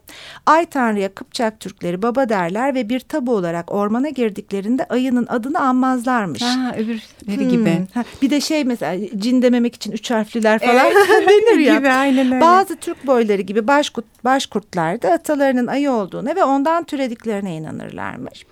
Ay 0.46 0.66
Tanrı'ya 0.66 1.13
Kıpçak 1.13 1.60
Türkleri 1.60 2.02
baba 2.02 2.30
derler 2.30 2.76
ve 2.76 2.89
bir 2.89 3.00
tabu 3.00 3.36
olarak 3.36 3.72
ormana 3.72 4.10
girdiklerinde 4.10 4.86
ayının 4.86 5.26
adını 5.30 5.60
anmazlarmış. 5.60 6.42
Ha, 6.42 6.76
öbürleri 6.78 7.42
hmm. 7.42 7.50
gibi. 7.50 7.88
Ha, 7.94 8.04
bir 8.22 8.30
de 8.30 8.42
şey 8.42 8.63
mesela 8.63 9.08
cin 9.18 9.42
dememek 9.42 9.76
için 9.76 9.92
üç 9.92 10.12
harfliler 10.12 10.60
falan 10.60 10.86
evet. 10.86 10.96
denir 11.30 11.60
ya. 11.60 11.78
gibi, 11.78 11.89
aynen 11.89 12.32
öyle. 12.32 12.42
Bazı 12.42 12.76
Türk 12.76 13.08
boyları 13.08 13.42
gibi 13.42 13.68
başkurt, 13.68 14.06
başkurtlar 14.24 15.02
da 15.02 15.12
atalarının 15.12 15.68
ayı 15.68 15.92
olduğuna 15.92 16.36
ve 16.36 16.44
ondan 16.44 16.84
türediklerine 16.84 17.56
inanırlarmış. 17.56 18.46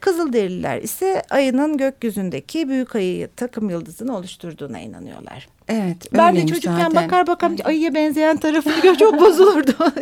Kızılderililer 0.00 0.82
ise 0.82 1.22
ayının 1.30 1.76
gökyüzündündeki 1.76 2.68
büyük 2.68 2.96
ayı 2.96 3.28
takım 3.36 3.70
yıldızını 3.70 4.16
oluşturduğuna 4.16 4.80
inanıyorlar. 4.80 5.48
Evet. 5.68 5.96
Ben 6.14 6.36
de 6.36 6.46
çocukken 6.46 6.76
zaten. 6.76 6.94
bakar 6.94 7.26
bakar 7.26 7.52
ayıya 7.64 7.94
benzeyen 7.94 8.36
tarafını 8.36 8.96
çok 8.98 9.20
bozulurdu. 9.20 9.72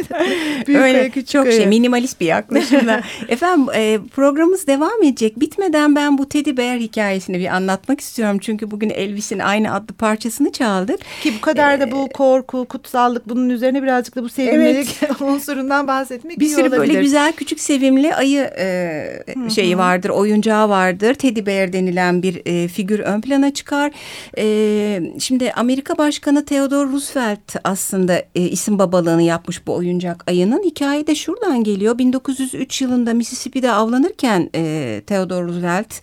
Büyük 0.66 0.81
Öyle 0.81 1.11
küçük 1.11 1.29
çok 1.29 1.46
ayı. 1.46 1.57
şey 1.57 1.66
minimalist 1.66 2.20
bir 2.20 2.27
yaklaşımla. 2.27 3.01
Efendim 3.29 3.66
e, 3.75 3.98
programımız 4.14 4.66
devam 4.66 5.03
edecek. 5.03 5.40
Bitmeden 5.40 5.96
ben 5.96 6.18
bu 6.18 6.29
Teddy 6.29 6.57
Bear 6.57 6.79
hikayesini 6.79 7.38
bir 7.38 7.46
anlatmak 7.46 8.01
istiyorum. 8.01 8.38
Çünkü 8.38 8.70
bugün 8.70 8.90
Elvis'in 8.90 9.38
aynı 9.38 9.75
adlı 9.75 9.94
parçasını 9.94 10.53
çaldık. 10.53 11.01
Ki 11.22 11.33
bu 11.37 11.40
kadar 11.40 11.81
da 11.81 11.90
bu 11.90 12.07
ee, 12.07 12.12
korku, 12.12 12.64
kutsallık 12.64 13.29
bunun 13.29 13.51
üzerine 13.51 13.83
birazcık 13.83 14.16
da 14.16 14.22
bu 14.22 14.29
sevimlilik 14.29 14.96
evet. 15.03 15.20
unsurundan 15.20 15.87
bahsetmek 15.87 16.40
bir 16.40 16.46
sürü 16.46 16.70
böyle 16.70 16.94
güzel 16.94 17.33
küçük 17.33 17.61
sevimli 17.61 18.14
ayı 18.14 18.51
e, 18.59 19.51
şeyi 19.55 19.79
vardır, 19.79 20.09
oyuncağı 20.09 20.68
vardır. 20.68 21.14
Teddy 21.14 21.46
Bear 21.46 21.72
denilen 21.72 22.22
bir 22.22 22.42
e, 22.44 22.68
figür 22.68 22.98
ön 22.98 23.20
plana 23.20 23.55
çıkar. 23.55 23.92
E, 24.38 25.01
şimdi 25.18 25.52
Amerika 25.57 25.99
Başkanı 25.99 26.45
Theodore 26.45 26.93
Roosevelt 26.93 27.57
aslında 27.65 28.23
e, 28.35 28.41
isim 28.41 28.79
babalığını 28.79 29.23
yapmış 29.23 29.67
bu 29.67 29.75
oyuncak 29.75 30.25
ayının. 30.31 30.62
Hikaye 30.62 31.07
de 31.07 31.15
şuradan 31.15 31.65
geliyor. 31.65 31.99
1903 31.99 32.83
yılında 32.83 33.15
Mississippi'de 33.15 33.73
avlanırken 33.73 34.51
e, 34.55 35.03
Theodore 35.07 35.47
Roosevelt 35.47 35.95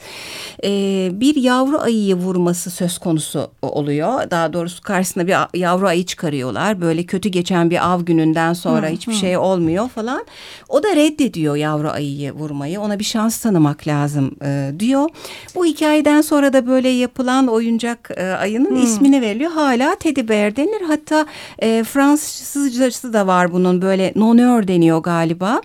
e, 0.64 0.70
bir 1.14 1.36
yavru 1.36 1.80
ayıyı 1.80 2.16
vurması 2.16 2.72
söz 2.72 2.98
konusu 2.98 3.52
oluyor. 3.62 4.32
Daha 4.32 4.54
doğrusu 4.54 4.82
karşısına 4.82 5.28
bir 5.28 5.60
yavru 5.60 5.88
ayı 5.88 6.06
çıkarıyorlar. 6.06 6.82
Böyle 6.82 7.04
kötü 7.04 7.30
geçen 7.30 7.70
bir 7.70 7.92
av 7.92 8.02
gününden 8.02 8.54
sonra 8.54 8.88
hı, 8.88 8.92
hiçbir 8.92 9.14
hı. 9.14 9.18
şey 9.18 9.38
olmuyor 9.38 9.90
falan. 9.90 10.26
O 10.70 10.84
da 10.84 10.96
reddediyor 10.96 11.56
yavru 11.56 11.90
ayıyı 11.90 12.32
vurmayı. 12.32 12.82
Ona 12.82 13.00
bir 13.00 13.04
şans 13.04 13.40
tanımak 13.40 13.88
lazım 13.88 14.36
e, 14.44 14.72
diyor. 14.80 15.10
Bu 15.56 15.66
hikayeden 15.66 16.22
sonra 16.22 16.54
da 16.54 16.68
böyle 16.68 16.90
yapılan 16.90 17.48
oyuncak 17.48 18.12
e, 18.18 18.24
ayının 18.24 18.76
hı. 18.76 18.80
ismini 18.80 19.22
veriliyor 19.22 19.39
söylüyor. 19.40 19.52
Hala 19.52 19.96
teddy 19.96 20.28
bear 20.28 20.56
denir. 20.56 20.82
Hatta 20.88 21.26
e, 21.60 21.84
Fransızcası 21.84 23.14
da 23.14 23.28
var 23.28 23.52
bunun 23.52 23.82
böyle 23.82 24.14
nonör 24.16 24.68
deniyor 24.68 25.00
galiba. 25.00 25.62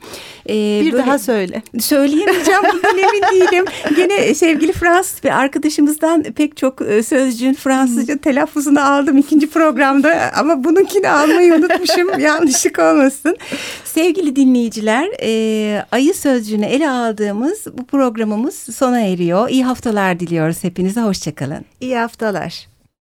E, 0.48 0.80
bir 0.84 0.92
böyle, 0.92 1.06
daha 1.06 1.18
söyle. 1.18 1.62
Söyleyemeyeceğim 1.80 2.60
bundan 2.72 2.98
emin 2.98 3.22
değilim. 3.22 3.64
Gene 3.96 4.34
sevgili 4.34 4.72
Fransız 4.72 5.24
bir 5.24 5.30
arkadaşımızdan 5.30 6.22
pek 6.22 6.56
çok 6.56 6.82
e, 6.82 7.02
sözcüğün 7.02 7.54
Fransızca 7.54 8.18
telaffuzunu 8.18 8.92
aldım 8.92 9.18
ikinci 9.18 9.50
programda. 9.50 10.32
Ama 10.36 10.64
bununkini 10.64 11.08
almayı 11.10 11.54
unutmuşum. 11.54 12.18
Yanlışlık 12.20 12.78
olmasın. 12.78 13.36
Sevgili 13.84 14.36
dinleyiciler 14.36 15.08
e, 15.22 15.84
ayı 15.92 16.14
sözcüğünü 16.14 16.66
ele 16.66 16.90
aldığımız 16.90 17.66
bu 17.78 17.86
programımız 17.86 18.54
sona 18.54 19.00
eriyor. 19.00 19.48
İyi 19.48 19.64
haftalar 19.64 20.20
diliyoruz 20.20 20.64
hepinize. 20.64 21.00
Hoşçakalın. 21.00 21.64
İyi 21.80 21.96
haftalar. 21.96 22.73